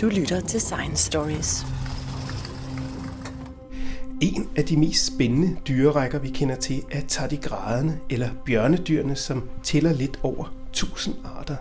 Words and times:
Du 0.00 0.08
lytter 0.08 0.40
til 0.40 0.60
Science 0.60 1.04
Stories. 1.04 1.66
En 4.20 4.48
af 4.56 4.64
de 4.64 4.76
mest 4.76 5.14
spændende 5.14 5.56
dyrerækker, 5.68 6.18
vi 6.18 6.28
kender 6.28 6.56
til, 6.56 6.82
er 6.90 7.00
tardigraderne, 7.08 7.98
eller 8.10 8.30
bjørnedyrene, 8.46 9.16
som 9.16 9.48
tæller 9.62 9.92
lidt 9.92 10.20
over 10.22 10.54
1000 10.70 11.14
arter. 11.24 11.56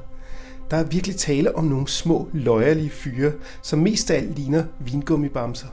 Der 0.72 0.78
er 0.78 0.84
virkelig 0.84 1.16
tale 1.16 1.56
om 1.56 1.66
nogle 1.66 1.88
små, 1.88 2.30
løjerlige 2.34 2.90
fyre, 2.90 3.32
som 3.62 3.80
mest 3.80 4.12
af 4.12 4.18
alt 4.18 4.36
ligner 4.36 4.64
vingummibamser. 4.80 5.68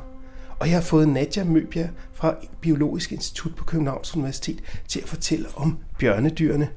Og 0.59 0.69
jeg 0.69 0.77
har 0.77 0.83
fået 0.83 1.09
Nadja 1.09 1.45
Møbjerg 1.45 1.91
fra 2.13 2.35
Biologisk 2.61 3.13
Institut 3.13 3.55
på 3.55 3.65
Københavns 3.65 4.17
Universitet 4.17 4.63
til 4.89 5.01
at 5.01 5.09
fortælle 5.09 5.47
om 5.57 5.79
bjørnedyrene. 5.99 6.69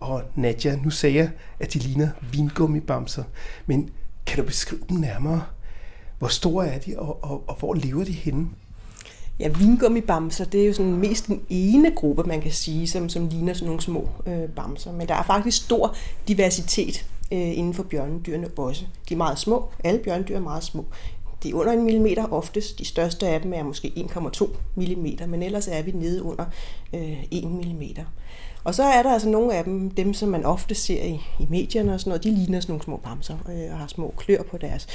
Og 0.00 0.22
Nadja, 0.34 0.76
nu 0.76 0.90
sagde 0.90 1.16
jeg, 1.16 1.30
at 1.60 1.74
de 1.74 1.78
ligner 1.78 2.08
vingummibamser. 2.32 3.24
Men 3.66 3.90
kan 4.26 4.38
du 4.38 4.44
beskrive 4.44 4.80
dem 4.88 4.96
nærmere? 4.96 5.42
Hvor 6.18 6.28
store 6.28 6.66
er 6.68 6.78
de, 6.78 6.98
og, 6.98 7.24
og, 7.24 7.44
og 7.46 7.56
hvor 7.58 7.74
lever 7.74 8.04
de 8.04 8.12
henne? 8.12 8.48
Ja, 9.40 9.48
vingummibamser, 9.48 10.44
det 10.44 10.62
er 10.62 10.66
jo 10.66 10.72
sådan 10.72 10.96
mest 10.96 11.26
den 11.26 11.40
ene 11.48 11.90
gruppe, 11.90 12.22
man 12.22 12.40
kan 12.40 12.52
sige, 12.52 12.88
som, 12.88 13.08
som 13.08 13.28
ligner 13.28 13.54
sådan 13.54 13.66
nogle 13.66 13.82
små 13.82 14.08
øh, 14.26 14.48
bamser. 14.48 14.92
Men 14.92 15.08
der 15.08 15.14
er 15.14 15.22
faktisk 15.22 15.64
stor 15.64 15.96
diversitet 16.28 17.06
øh, 17.32 17.58
inden 17.58 17.74
for 17.74 17.82
bjørnedyrene 17.82 18.48
også. 18.56 18.84
De 19.08 19.14
er 19.14 19.18
meget 19.18 19.38
små. 19.38 19.68
Alle 19.84 20.00
bjørnedyr 20.00 20.36
er 20.36 20.40
meget 20.40 20.64
små. 20.64 20.84
De 21.42 21.50
er 21.50 21.54
under 21.54 21.72
en 21.72 21.84
millimeter 21.84 22.32
oftest. 22.32 22.78
De 22.78 22.84
største 22.84 23.28
af 23.28 23.40
dem 23.40 23.52
er 23.52 23.62
måske 23.62 23.92
1,2 24.16 24.48
mm, 24.76 25.30
men 25.30 25.42
ellers 25.42 25.68
er 25.68 25.82
vi 25.82 25.90
nede 25.90 26.22
under 26.22 26.44
øh, 26.94 27.24
1 27.30 27.44
mm. 27.44 27.82
Og 28.64 28.74
så 28.74 28.82
er 28.82 29.02
der 29.02 29.12
altså 29.12 29.28
nogle 29.28 29.54
af 29.54 29.64
dem, 29.64 29.90
dem 29.90 30.14
som 30.14 30.28
man 30.28 30.44
ofte 30.44 30.74
ser 30.74 31.04
i, 31.04 31.20
i 31.40 31.46
medierne 31.48 31.94
og 31.94 32.00
sådan 32.00 32.10
noget, 32.10 32.24
de 32.24 32.34
ligner 32.34 32.60
sådan 32.60 32.72
nogle 32.72 32.84
små 32.84 32.96
bamser 32.96 33.36
øh, 33.48 33.72
og 33.72 33.78
har 33.78 33.86
små 33.86 34.14
klør 34.16 34.42
på 34.42 34.58
deres 34.58 34.86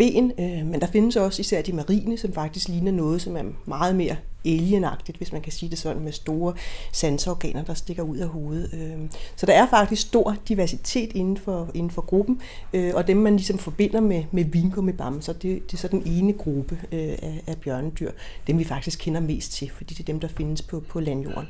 ben, 0.00 0.32
øh, 0.38 0.66
men 0.66 0.80
der 0.80 0.86
findes 0.86 1.16
også 1.16 1.40
især 1.40 1.62
de 1.62 1.72
marine, 1.72 2.18
som 2.18 2.32
faktisk 2.32 2.68
ligner 2.68 2.92
noget, 2.92 3.22
som 3.22 3.36
er 3.36 3.42
meget 3.66 3.96
mere 3.96 4.16
alienagtigt, 4.44 5.18
hvis 5.18 5.32
man 5.32 5.40
kan 5.40 5.52
sige 5.52 5.70
det 5.70 5.78
sådan, 5.78 6.02
med 6.02 6.12
store 6.12 6.54
sanseorganer, 6.92 7.64
der 7.64 7.74
stikker 7.74 8.02
ud 8.02 8.16
af 8.16 8.28
hovedet. 8.28 8.70
Øh, 8.72 9.10
så 9.36 9.46
der 9.46 9.52
er 9.52 9.66
faktisk 9.70 10.02
stor 10.02 10.36
diversitet 10.48 11.12
inden 11.12 11.36
for, 11.36 11.70
inden 11.74 11.90
for 11.90 12.02
gruppen, 12.02 12.40
øh, 12.72 12.94
og 12.94 13.06
dem 13.06 13.16
man 13.16 13.36
ligesom 13.36 13.58
forbinder 13.58 14.00
med, 14.00 14.24
med 14.30 14.44
vingummibamser, 14.44 15.32
det, 15.32 15.70
det 15.70 15.72
er 15.72 15.76
så 15.76 15.88
den 15.88 16.02
ene 16.06 16.32
gruppe 16.32 16.80
øh, 16.92 17.18
af, 17.22 17.42
af 17.46 17.56
bjørnedyr, 17.56 18.10
dem 18.46 18.58
vi 18.58 18.64
faktisk 18.64 18.98
kender 18.98 19.20
mest 19.20 19.52
til, 19.52 19.70
fordi 19.70 19.94
det 19.94 20.00
er 20.00 20.12
dem, 20.12 20.20
der 20.20 20.28
findes 20.28 20.62
på, 20.62 20.80
på 20.80 21.00
landjorden. 21.00 21.48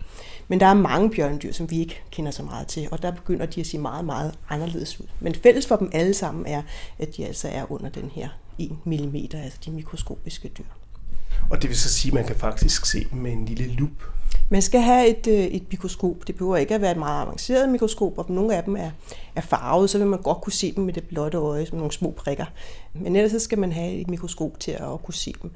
Men 0.51 0.61
der 0.61 0.67
er 0.67 0.75
mange 0.75 1.11
bjørnedyr, 1.11 1.53
som 1.53 1.70
vi 1.70 1.81
ikke 1.81 2.03
kender 2.11 2.31
så 2.31 2.43
meget 2.43 2.67
til, 2.67 2.89
og 2.91 3.03
der 3.03 3.11
begynder 3.11 3.47
de 3.47 3.61
at 3.61 3.67
se 3.67 3.79
meget, 3.79 4.05
meget 4.05 4.34
anderledes 4.48 5.01
ud. 5.01 5.07
Men 5.20 5.34
fælles 5.34 5.67
for 5.67 5.77
dem 5.77 5.91
alle 5.92 6.15
sammen 6.15 6.47
er, 6.47 6.62
at 6.98 7.17
de 7.17 7.27
altså 7.27 7.48
er 7.48 7.73
under 7.73 7.89
den 7.89 8.11
her 8.15 8.29
1 8.59 8.70
mm, 8.84 9.15
altså 9.34 9.59
de 9.65 9.70
mikroskopiske 9.70 10.48
dyr. 10.48 10.65
Og 11.51 11.62
det 11.62 11.70
vil 11.70 11.79
så 11.79 11.89
sige, 11.89 12.11
at 12.11 12.15
man 12.15 12.27
kan 12.27 12.37
faktisk 12.37 12.87
se 12.87 13.07
dem 13.11 13.19
med 13.19 13.33
en 13.33 13.45
lille 13.45 13.67
lup. 13.67 13.91
Man 14.48 14.62
skal 14.62 14.81
have 14.81 15.09
et, 15.09 15.27
øh, 15.27 15.45
et 15.45 15.62
mikroskop. 15.70 16.17
Det 16.27 16.34
behøver 16.34 16.57
ikke 16.57 16.75
at 16.75 16.81
være 16.81 16.91
et 16.91 16.97
meget 16.97 17.23
avanceret 17.23 17.69
mikroskop, 17.69 18.19
og 18.19 18.27
nogle 18.29 18.57
af 18.57 18.64
dem 18.64 18.77
er, 18.77 18.91
er 19.37 19.41
farvet, 19.41 19.91
så 19.91 19.98
vil 19.98 20.07
man 20.07 20.23
godt 20.23 20.41
kunne 20.41 20.53
se 20.53 20.73
dem 20.73 20.85
med 20.85 20.92
det 20.92 21.05
blotte 21.05 21.39
øje, 21.39 21.67
som 21.67 21.79
nogle 21.79 21.92
små 21.92 22.11
prikker. 22.11 22.45
Men 22.95 23.17
ellers 23.17 23.33
så 23.33 23.39
skal 23.39 23.59
man 23.59 23.73
have 23.73 23.92
et 23.92 24.11
mikroskop 24.11 24.61
til 24.61 24.70
at 24.70 25.03
kunne 25.05 25.14
se 25.14 25.35
dem. 25.42 25.51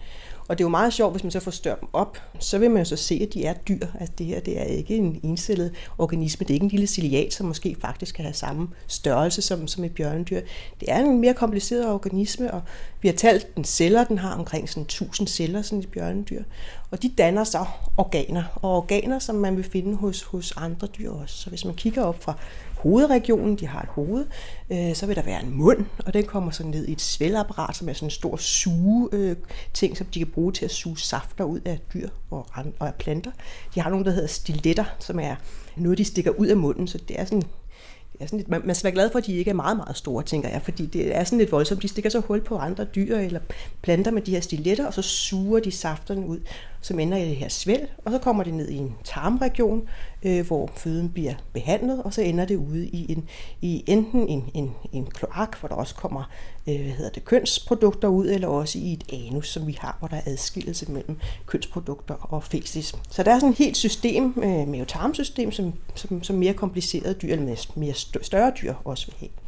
Og 0.49 0.59
det 0.59 0.65
er 0.65 0.67
jo 0.67 0.71
meget 0.71 0.93
sjovt, 0.93 1.13
hvis 1.13 1.25
man 1.25 1.31
så 1.31 1.41
får 1.41 1.51
større 1.51 1.77
dem 1.81 1.89
op, 1.93 2.19
så 2.39 2.59
vil 2.59 2.71
man 2.71 2.79
jo 2.79 2.85
så 2.85 2.97
se, 2.97 3.21
at 3.23 3.35
de 3.35 3.45
er 3.45 3.55
dyr. 3.55 3.87
Altså 4.01 4.15
det 4.19 4.27
her, 4.27 4.41
det 4.41 4.61
er 4.61 4.65
ikke 4.65 4.97
en 4.97 5.21
encellet 5.23 5.73
organisme. 5.99 6.45
Det 6.45 6.51
er 6.51 6.55
ikke 6.55 6.65
en 6.65 6.71
lille 6.71 6.87
ciliat, 6.87 7.35
som 7.35 7.47
måske 7.47 7.77
faktisk 7.81 8.15
kan 8.15 8.25
have 8.25 8.35
samme 8.35 8.69
størrelse 8.87 9.43
som, 9.43 9.67
som 9.67 9.85
et 9.85 9.95
bjørnedyr. 9.95 10.41
Det 10.81 10.91
er 10.93 10.99
en 10.99 11.21
mere 11.21 11.35
kompliceret 11.35 11.93
organisme, 11.93 12.55
og 12.55 12.63
vi 13.01 13.09
har 13.09 13.15
talt 13.15 13.57
den 13.57 13.65
celler, 13.65 14.05
den 14.05 14.19
har 14.19 14.35
omkring 14.35 14.69
sådan 14.69 14.83
1000 14.83 15.29
celler, 15.29 15.63
sådan 15.63 15.79
et 15.79 15.89
bjørnedyr. 15.89 16.43
Og 16.91 17.03
de 17.03 17.09
danner 17.09 17.45
så 17.45 17.65
organer, 17.97 18.45
og 18.63 18.77
organer, 18.77 19.19
som 19.19 19.35
man 19.35 19.57
vil 19.57 19.65
finde 19.65 19.97
hos, 19.97 20.23
hos 20.23 20.53
andre 20.57 20.87
dyr 20.87 21.11
også. 21.11 21.37
Så 21.37 21.49
hvis 21.49 21.65
man 21.65 21.75
kigger 21.75 22.03
op 22.03 22.23
fra 22.23 22.35
hovedregionen, 22.85 23.57
de 23.57 23.67
har 23.67 23.81
et 23.81 23.89
hoved, 23.89 24.27
øh, 24.71 24.95
så 24.95 25.07
vil 25.07 25.17
der 25.17 25.23
være 25.23 25.43
en 25.43 25.57
mund, 25.57 25.85
og 26.07 26.15
den 26.15 26.25
kommer 26.25 26.51
så 26.51 26.67
ned 26.67 26.89
i 26.89 26.93
et 26.93 27.01
svælapparat, 27.01 27.77
som 27.77 27.89
er 27.89 27.93
sådan 27.93 28.07
en 28.07 28.11
stor 28.11 28.37
suge 28.37 29.09
øh, 29.13 29.37
ting, 29.75 29.97
som 29.97 30.07
de 30.07 30.19
kan 30.19 30.29
bruge 30.35 30.53
til 30.53 30.65
at 30.65 30.71
suge 30.71 30.99
safter 30.99 31.45
ud 31.45 31.61
af 31.65 31.81
dyr 31.95 32.09
og, 32.31 32.47
og 32.79 32.87
af 32.87 32.95
planter. 32.95 33.31
De 33.75 33.81
har 33.81 33.91
nogle, 33.91 34.05
der 34.05 34.11
hedder 34.11 34.29
stiletter, 34.29 34.85
som 34.99 35.21
er 35.21 35.37
noget, 35.77 35.99
de 35.99 36.05
stikker 36.05 36.31
ud 36.31 36.47
af 36.47 36.57
munden, 36.57 36.87
så 36.87 36.99
det 37.09 37.21
er 37.21 37.25
sådan 37.25 37.43
er 38.21 38.27
sådan 38.27 38.39
lidt, 38.39 38.49
man, 38.49 38.63
man 38.65 38.75
skal 38.75 38.85
være 38.85 38.95
glad 38.95 39.11
for, 39.11 39.19
at 39.19 39.27
de 39.27 39.37
ikke 39.37 39.51
er 39.51 39.55
meget, 39.55 39.77
meget 39.77 39.97
store, 39.97 40.23
tænker 40.23 40.49
jeg, 40.49 40.63
fordi 40.63 40.87
det 40.87 41.17
er 41.17 41.25
sådan 41.25 41.39
lidt 41.39 41.53
voldsomt. 41.53 41.83
De 41.83 41.89
stikker 41.89 42.11
så 42.11 42.21
hul 42.21 42.41
på 42.41 42.57
andre 42.57 42.85
dyr 42.85 43.19
eller 43.19 43.41
planter 43.83 44.11
med 44.11 44.23
de 44.23 44.31
her 44.31 44.41
stiletter, 44.41 44.87
og 44.87 44.95
så 44.95 45.03
suger 45.03 45.61
de 45.61 45.71
safterne 45.71 46.27
ud, 46.27 46.41
som 46.81 46.99
ender 46.99 47.19
i 47.19 47.29
det 47.29 47.37
her 47.37 47.49
svæl, 47.49 47.89
og 48.05 48.13
så 48.13 48.19
kommer 48.19 48.45
det 48.45 48.55
ned 48.55 48.69
i 48.69 48.77
en 48.77 48.95
tarmregion, 49.05 49.89
øh, 50.25 50.47
hvor 50.47 50.71
føden 50.77 51.09
bliver 51.09 51.35
behandlet, 51.53 52.03
og 52.03 52.15
så 52.15 52.23
ender 52.23 52.45
det 52.45 52.57
ude 52.57 52.87
i, 52.87 53.13
en, 53.13 53.29
i 53.61 53.85
enten 53.87 54.29
en, 54.29 54.51
en, 54.55 54.75
en 54.93 55.07
kloak, 55.07 55.61
hvor 55.61 55.69
der 55.69 55.77
også 55.77 55.95
kommer 55.95 56.31
øh, 56.69 56.81
hvad 56.81 56.93
hedder 56.93 57.11
det, 57.11 57.25
kønsprodukter 57.25 58.09
ud, 58.09 58.27
eller 58.27 58.49
også 58.49 58.79
i 58.79 58.93
et 58.93 59.05
anus, 59.13 59.49
som 59.49 59.67
vi 59.67 59.77
har, 59.81 59.97
hvor 59.99 60.09
der 60.09 60.17
er 60.17 60.23
adskillelse 60.27 60.93
mellem 60.93 61.19
kønsprodukter 61.47 62.15
og 62.15 62.43
fæsis. 62.43 62.95
Så 63.11 63.23
der 63.23 63.35
er 63.35 63.39
sådan 63.39 63.51
et 63.51 63.59
helt 63.59 63.77
system, 63.77 64.35
øh, 64.37 64.69
med 64.69 64.87
tarmsystem, 64.87 65.53
som, 65.53 65.73
som, 65.95 66.23
som 66.23 66.37
mere 66.37 66.55
komplicerede 66.55 67.15
dyr, 67.15 67.33
eller 67.33 67.67
mere 67.77 67.95
større 68.23 68.53
dyr 68.63 68.75
også 68.85 69.07
vil 69.07 69.15
have. 69.19 69.44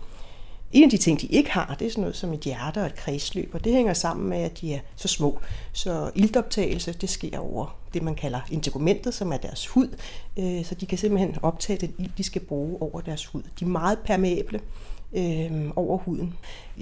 En 0.72 0.84
af 0.84 0.90
de 0.90 0.96
ting, 0.96 1.20
de 1.20 1.26
ikke 1.26 1.50
har, 1.50 1.76
det 1.78 1.86
er 1.86 1.90
sådan 1.90 2.00
noget 2.00 2.16
som 2.16 2.32
et 2.32 2.40
hjerte 2.40 2.78
og 2.78 2.86
et 2.86 2.94
kredsløb, 2.94 3.50
og 3.54 3.64
det 3.64 3.72
hænger 3.72 3.94
sammen 3.94 4.28
med, 4.28 4.38
at 4.38 4.60
de 4.60 4.74
er 4.74 4.80
så 4.96 5.08
små. 5.08 5.40
Så 5.72 6.10
iltoptagelse, 6.14 6.92
det 6.92 7.08
sker 7.10 7.38
over 7.38 7.78
det, 7.94 8.02
man 8.02 8.14
kalder 8.14 8.40
integumentet, 8.50 9.14
som 9.14 9.32
er 9.32 9.36
deres 9.36 9.66
hud, 9.66 9.88
øh, 10.38 10.64
så 10.64 10.74
de 10.74 10.86
kan 10.86 10.98
simpelthen 10.98 11.36
optage 11.42 11.78
den 11.78 11.94
ilt, 11.98 12.18
de 12.18 12.22
skal 12.22 12.42
bruge 12.42 12.82
over 12.82 13.00
deres 13.00 13.26
hud. 13.26 13.42
De 13.60 13.64
er 13.64 13.68
meget 13.68 13.98
permeable 14.04 14.60
øh, 15.12 15.70
over 15.76 15.98
huden. 15.98 16.34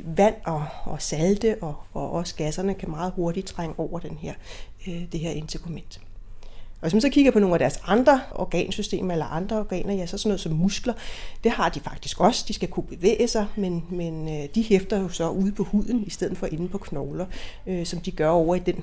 Vand 0.04 0.34
og, 0.44 0.66
og 0.84 1.02
salte 1.02 1.56
og, 1.60 1.74
og 1.92 2.10
også 2.10 2.34
gasserne 2.34 2.74
kan 2.74 2.90
meget 2.90 3.12
hurtigt 3.16 3.46
trænge 3.46 3.78
over 3.78 3.98
den 3.98 4.18
her, 4.20 4.34
øh, 4.88 5.02
det 5.12 5.20
her 5.20 5.30
integument. 5.30 6.00
Og 6.84 6.86
hvis 6.86 6.94
man 6.94 7.00
så 7.00 7.08
kigger 7.08 7.30
på 7.30 7.38
nogle 7.38 7.54
af 7.54 7.58
deres 7.58 7.80
andre 7.86 8.20
organsystemer 8.34 9.12
eller 9.12 9.26
andre 9.26 9.58
organer, 9.58 9.94
ja, 9.94 10.06
så 10.06 10.18
sådan 10.18 10.28
noget 10.28 10.40
som 10.40 10.52
muskler, 10.52 10.94
det 11.44 11.52
har 11.52 11.68
de 11.68 11.80
faktisk 11.80 12.20
også. 12.20 12.44
De 12.48 12.52
skal 12.52 12.68
kunne 12.68 12.86
bevæge 12.86 13.28
sig, 13.28 13.46
men, 13.56 13.84
men 13.90 14.28
øh, 14.28 14.48
de 14.54 14.62
hæfter 14.62 15.00
jo 15.00 15.08
så 15.08 15.28
ude 15.28 15.52
på 15.52 15.64
huden, 15.64 16.04
i 16.06 16.10
stedet 16.10 16.38
for 16.38 16.46
inde 16.46 16.68
på 16.68 16.78
knogler, 16.78 17.26
øh, 17.66 17.86
som 17.86 18.00
de 18.00 18.10
gør 18.10 18.28
over 18.28 18.54
i 18.54 18.58
den 18.58 18.82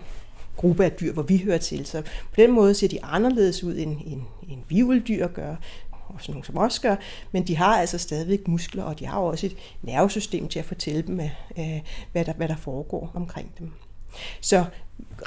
gruppe 0.58 0.86
af 0.86 0.92
dyr, 0.92 1.14
hvor 1.14 1.24
vi 1.24 1.38
hører 1.38 1.58
til. 1.58 1.86
Så 1.86 2.02
på 2.02 2.36
den 2.36 2.52
måde 2.52 2.74
ser 2.74 2.88
de 2.88 3.04
anderledes 3.04 3.64
ud, 3.64 3.76
end, 3.78 3.98
end, 4.06 4.22
end 4.50 4.60
vivldyr 4.70 5.28
gør, 5.28 5.56
og 5.92 6.16
sådan 6.20 6.34
nogle 6.34 6.46
som 6.46 6.58
os 6.58 6.80
gør, 6.80 6.96
men 7.32 7.48
de 7.48 7.58
har 7.58 7.78
altså 7.78 7.98
stadigvæk 7.98 8.48
muskler, 8.48 8.84
og 8.84 9.00
de 9.00 9.06
har 9.06 9.20
også 9.20 9.46
et 9.46 9.58
nervesystem 9.82 10.48
til 10.48 10.60
at 10.60 10.66
fortælle 10.66 11.02
dem, 11.02 11.20
øh, 11.58 11.82
hvad, 12.12 12.26
der, 12.26 12.34
hvad 12.34 12.48
der 12.48 12.58
foregår 12.58 13.12
omkring 13.14 13.52
dem. 13.60 13.72
Så 14.42 14.66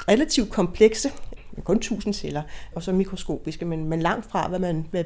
relativt 0.09 0.49
komplekse 0.49 1.11
med 1.55 1.63
kun 1.63 1.77
1000 1.77 2.13
celler, 2.13 2.41
og 2.75 2.83
så 2.83 2.91
mikroskopiske, 2.91 3.65
men, 3.65 3.85
men 3.85 4.01
langt 4.01 4.25
fra, 4.25 4.47
hvad 4.47 4.59
man 4.59 4.87
hvad, 4.91 5.03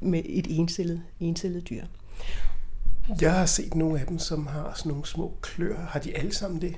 med 0.00 0.22
et 0.24 0.46
encellet, 0.50 1.02
encellet 1.20 1.68
dyr. 1.68 1.84
Jeg 3.20 3.32
har 3.32 3.46
set 3.46 3.74
nogle 3.74 4.00
af 4.00 4.06
dem, 4.06 4.18
som 4.18 4.46
har 4.46 4.72
sådan 4.76 4.90
nogle 4.90 5.06
små 5.06 5.32
klør. 5.40 5.76
Har 5.88 6.00
de 6.00 6.16
alle 6.16 6.34
sammen 6.34 6.60
det? 6.60 6.76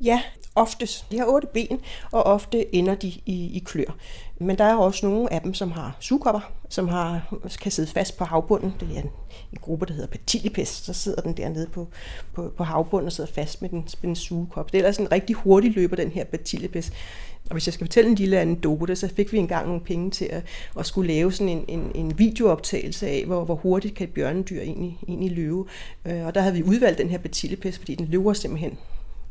Ja, 0.00 0.22
oftest. 0.54 1.10
De 1.10 1.18
har 1.18 1.26
otte 1.26 1.48
ben, 1.54 1.80
og 2.10 2.22
ofte 2.22 2.74
ender 2.74 2.94
de 2.94 3.08
i, 3.08 3.56
i 3.56 3.62
klør. 3.64 3.96
Men 4.42 4.58
der 4.58 4.64
er 4.64 4.74
også 4.74 5.06
nogle 5.06 5.32
af 5.32 5.40
dem, 5.40 5.54
som 5.54 5.70
har 5.70 5.96
sugekopper, 6.00 6.52
som 6.68 6.88
har, 6.88 7.34
kan 7.62 7.72
sidde 7.72 7.90
fast 7.90 8.18
på 8.18 8.24
havbunden. 8.24 8.74
Det 8.80 8.88
er 8.96 9.00
en, 9.00 9.10
en 9.52 9.58
gruppe, 9.60 9.86
der 9.86 9.92
hedder 9.92 10.08
patilipest. 10.08 10.84
Så 10.84 10.92
sidder 10.92 11.22
den 11.22 11.36
dernede 11.36 11.66
på, 11.66 11.88
på, 12.34 12.52
på 12.56 12.64
havbunden 12.64 13.06
og 13.06 13.12
sidder 13.12 13.30
fast 13.32 13.62
med 13.62 13.70
den, 13.70 13.78
med 13.78 14.08
den 14.08 14.16
sugekop. 14.16 14.72
Det 14.72 14.78
er 14.78 14.78
ellers 14.78 14.96
en 14.96 15.12
rigtig 15.12 15.36
hurtig 15.36 15.74
løber, 15.74 15.96
den 15.96 16.10
her 16.10 16.24
patilipest. 16.24 16.92
Og 17.50 17.52
hvis 17.52 17.66
jeg 17.66 17.74
skal 17.74 17.86
fortælle 17.86 18.10
en 18.10 18.16
lille 18.16 18.40
anekdote, 18.40 18.96
så 18.96 19.08
fik 19.16 19.32
vi 19.32 19.38
engang 19.38 19.66
nogle 19.66 19.80
penge 19.80 20.10
til 20.10 20.24
at, 20.24 20.44
at 20.78 20.86
skulle 20.86 21.12
lave 21.12 21.32
sådan 21.32 21.48
en, 21.48 21.64
en, 21.68 21.92
en 21.94 22.18
videooptagelse 22.18 23.08
af, 23.08 23.24
hvor, 23.26 23.44
hvor 23.44 23.54
hurtigt 23.54 23.94
kan 23.94 24.08
et 24.08 24.14
bjørnedyr 24.14 24.60
egentlig, 24.60 24.98
egentlig 25.08 25.32
løbe. 25.32 25.64
Øh, 26.04 26.26
og 26.26 26.34
der 26.34 26.40
havde 26.40 26.54
vi 26.54 26.62
udvalgt 26.62 26.98
den 26.98 27.08
her 27.08 27.18
Petillipes, 27.18 27.78
fordi 27.78 27.94
den 27.94 28.06
løber 28.06 28.32
simpelthen 28.32 28.78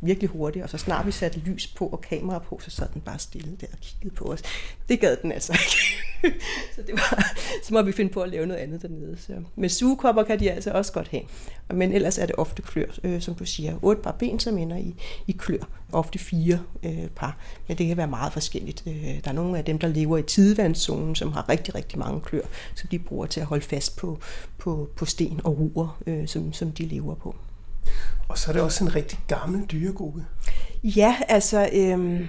virkelig 0.01 0.30
hurtigt, 0.30 0.63
og 0.63 0.69
så 0.69 0.77
snart 0.77 1.06
vi 1.06 1.12
satte 1.12 1.39
lys 1.39 1.68
på 1.68 1.88
og 1.88 2.01
kamera 2.01 2.39
på, 2.39 2.59
så 2.63 2.71
sad 2.71 2.88
den 2.94 3.01
bare 3.01 3.19
stille 3.19 3.57
der 3.62 3.68
og 3.71 3.77
kiggede 3.81 4.15
på 4.15 4.25
os. 4.25 4.42
Det 4.89 5.00
gad 5.00 5.18
den 5.21 5.31
altså 5.31 5.53
ikke. 5.53 6.38
så 6.75 6.81
det 6.81 6.94
var, 6.94 7.24
så 7.63 7.74
må 7.74 7.81
vi 7.81 7.92
finde 7.92 8.12
på 8.12 8.21
at 8.21 8.30
lave 8.30 8.45
noget 8.45 8.62
andet 8.62 8.81
dernede. 8.81 9.18
Så. 9.18 9.33
Men 9.56 9.69
sugekopper 9.69 10.24
kan 10.24 10.39
de 10.39 10.51
altså 10.51 10.71
også 10.71 10.94
godt 10.94 11.07
have. 11.07 11.24
Men 11.74 11.94
ellers 11.94 12.18
er 12.18 12.25
det 12.25 12.36
ofte 12.38 12.62
klør, 12.62 12.86
øh, 13.03 13.21
som 13.21 13.36
du 13.36 13.45
siger. 13.45 13.80
Otte 13.81 14.01
par 14.01 14.12
ben, 14.12 14.39
som 14.39 14.57
ender 14.57 14.77
i, 14.77 14.95
i 15.27 15.31
klør. 15.31 15.69
Ofte 15.92 16.19
fire 16.19 16.59
øh, 16.83 17.07
par. 17.15 17.38
Men 17.68 17.77
det 17.77 17.88
kan 17.88 17.98
være 17.98 18.07
meget 18.07 18.33
forskelligt. 18.33 18.83
Øh, 18.88 19.24
der 19.24 19.30
er 19.30 19.31
nogle 19.31 19.57
af 19.57 19.65
dem, 19.65 19.80
der 19.80 19.88
lever 19.88 20.18
i 20.18 20.24
tidevandszonen, 20.24 21.15
som 21.15 21.31
har 21.31 21.50
rigtig, 21.50 21.75
rigtig 21.75 22.00
mange 22.00 22.21
klør, 22.21 22.45
som 22.75 22.89
de 22.89 23.00
bruger 23.00 23.25
til 23.25 23.39
at 23.39 23.45
holde 23.45 23.65
fast 23.65 23.98
på, 23.98 24.19
på, 24.57 24.89
på 24.95 25.06
sten 25.06 25.42
og 25.44 25.59
ruer, 25.59 26.01
øh, 26.07 26.27
som, 26.27 26.53
som 26.53 26.71
de 26.71 26.86
lever 26.86 27.15
på. 27.15 27.36
Og 28.28 28.38
så 28.38 28.52
er 28.52 28.54
det 28.54 28.62
også 28.62 28.84
en 28.84 28.96
rigtig 28.96 29.20
gammel 29.28 29.66
dyregruppe. 29.72 30.26
Ja, 30.84 31.16
altså... 31.28 31.70
Øh 31.74 32.26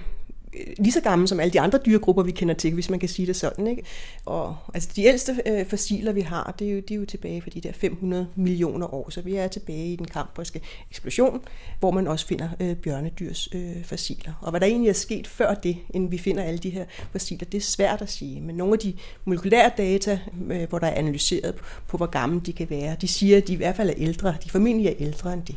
lige 0.77 0.91
så 0.91 1.01
gammel 1.01 1.27
som 1.27 1.39
alle 1.39 1.53
de 1.53 1.59
andre 1.59 1.79
dyregrupper, 1.85 2.23
vi 2.23 2.31
kender 2.31 2.55
til, 2.55 2.73
hvis 2.73 2.89
man 2.89 2.99
kan 2.99 3.09
sige 3.09 3.25
det 3.25 3.35
sådan. 3.35 3.67
Ikke? 3.67 3.83
Og 4.25 4.55
altså, 4.73 4.89
de 4.95 5.03
ældste 5.03 5.41
øh, 5.45 5.65
fossiler, 5.65 6.11
vi 6.11 6.21
har, 6.21 6.55
det 6.59 6.69
er, 6.69 6.71
jo, 6.71 6.81
de 6.89 6.93
er 6.93 6.97
jo 6.97 7.05
tilbage 7.05 7.41
for 7.41 7.49
de 7.49 7.61
der 7.61 7.71
500 7.71 8.27
millioner 8.35 8.93
år, 8.93 9.09
så 9.09 9.21
vi 9.21 9.35
er 9.35 9.47
tilbage 9.47 9.93
i 9.93 9.95
den 9.95 10.05
kambriske 10.05 10.61
eksplosion, 10.91 11.41
hvor 11.79 11.91
man 11.91 12.07
også 12.07 12.27
finder 12.27 12.49
øh, 12.59 12.75
bjørnedyrs 12.75 13.49
øh, 13.55 13.83
fossiler. 13.83 14.33
Og 14.41 14.49
hvad 14.49 14.59
der 14.59 14.67
egentlig 14.67 14.89
er 14.89 14.93
sket 14.93 15.27
før 15.27 15.53
det, 15.53 15.77
inden 15.89 16.11
vi 16.11 16.17
finder 16.17 16.43
alle 16.43 16.59
de 16.59 16.69
her 16.69 16.85
fossiler, 17.11 17.45
det 17.45 17.57
er 17.57 17.61
svært 17.61 18.01
at 18.01 18.11
sige. 18.11 18.41
Men 18.41 18.55
nogle 18.55 18.73
af 18.73 18.79
de 18.79 18.93
molekylære 19.25 19.71
data, 19.77 20.19
øh, 20.51 20.69
hvor 20.69 20.79
der 20.79 20.87
er 20.87 20.95
analyseret 20.95 21.55
på, 21.55 21.65
på, 21.87 21.97
hvor 21.97 22.05
gamle 22.05 22.39
de 22.39 22.53
kan 22.53 22.69
være, 22.69 22.95
de 23.01 23.07
siger, 23.07 23.37
at 23.37 23.47
de 23.47 23.53
i 23.53 23.55
hvert 23.55 23.75
fald 23.75 23.89
er 23.89 23.93
ældre. 23.97 24.35
De 24.43 24.49
formentlig 24.49 24.87
er 24.87 24.93
ældre 24.99 25.33
end 25.33 25.41
det. 25.43 25.55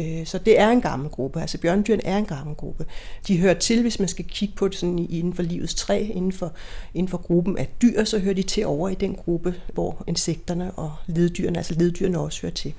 Øh, 0.00 0.26
så 0.26 0.38
det 0.38 0.60
er 0.60 0.68
en 0.68 0.80
gammel 0.80 1.10
gruppe. 1.10 1.40
Altså 1.40 1.58
bjørndyrene 1.58 2.04
er 2.04 2.18
en 2.18 2.24
gammel 2.24 2.56
gruppe. 2.56 2.86
De 3.28 3.38
hører 3.38 3.54
til, 3.54 3.82
hvis 3.82 3.98
man 3.98 4.08
skal 4.08 4.24
kigge 4.24 4.54
på 4.54 4.68
det 4.68 4.76
sådan 4.76 4.98
inden 4.98 5.34
for 5.34 5.42
livets 5.42 5.74
træ, 5.74 6.06
inden 6.14 6.32
for, 6.32 6.52
inden 6.94 7.08
for 7.08 7.18
gruppen 7.18 7.58
af 7.58 7.68
dyr, 7.82 8.04
så 8.04 8.18
hører 8.18 8.34
de 8.34 8.42
til 8.42 8.66
over 8.66 8.88
i 8.88 8.94
den 8.94 9.14
gruppe, 9.14 9.54
hvor 9.72 10.04
insekterne 10.06 10.70
og 10.70 10.92
leddyrene, 11.06 11.58
altså 11.58 11.74
leddyrene 11.74 12.18
også 12.18 12.42
hører 12.42 12.52
til. 12.52 12.74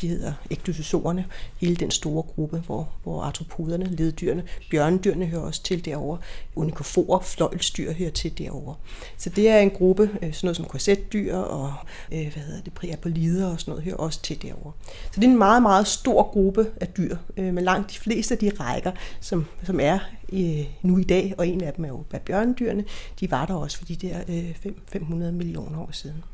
De 0.00 0.08
hedder 0.08 0.32
ektososorerne, 0.50 1.24
hele 1.60 1.76
den 1.76 1.90
store 1.90 2.22
gruppe, 2.22 2.62
hvor, 2.66 2.88
hvor 3.02 3.22
artropoderne, 3.22 3.84
leddyrene, 3.84 4.42
bjørnedyrene 4.70 5.26
hører 5.26 5.42
også 5.42 5.62
til 5.62 5.84
derovre. 5.84 6.18
Unikoforer, 6.56 7.20
fløjlsdyr 7.20 7.92
hører 7.92 8.10
til 8.10 8.38
derovre. 8.38 8.74
Så 9.18 9.30
det 9.30 9.48
er 9.48 9.58
en 9.58 9.70
gruppe, 9.70 10.02
øh, 10.02 10.32
sådan 10.32 10.46
noget 10.46 10.56
som 10.56 10.64
korsetdyr 10.64 11.36
og 11.36 11.72
øh, 12.12 12.32
hvad 12.32 12.42
hedder 12.42 12.62
det, 12.62 12.72
priapolider 12.72 13.46
og 13.46 13.60
sådan 13.60 13.72
noget, 13.72 13.84
hører 13.84 13.96
også 13.96 14.22
til 14.22 14.42
derovre. 14.42 14.72
Så 15.12 15.20
det 15.20 15.24
er 15.24 15.30
en 15.30 15.38
meget, 15.38 15.62
meget 15.62 15.86
stor 15.86 16.22
gruppe 16.22 16.66
af 16.80 16.88
dyr, 16.88 17.16
øh, 17.36 17.54
men 17.54 17.64
langt 17.64 17.90
de 17.90 17.98
fleste 17.98 18.34
af 18.34 18.38
de 18.38 18.50
rækker, 18.60 18.92
som, 19.20 19.46
som 19.62 19.80
er 19.80 19.98
nu 20.82 20.98
i 20.98 21.04
dag, 21.04 21.34
og 21.38 21.48
en 21.48 21.60
af 21.60 21.72
dem 21.72 21.84
er 21.84 21.88
jo 21.88 22.04
bjørnedyrene, 22.26 22.84
de 23.20 23.30
var 23.30 23.46
der 23.46 23.54
også 23.54 23.78
for 23.78 23.84
de 23.84 23.96
der 23.96 24.20
500 24.86 25.32
millioner 25.32 25.80
år 25.80 25.88
siden. 25.92 26.24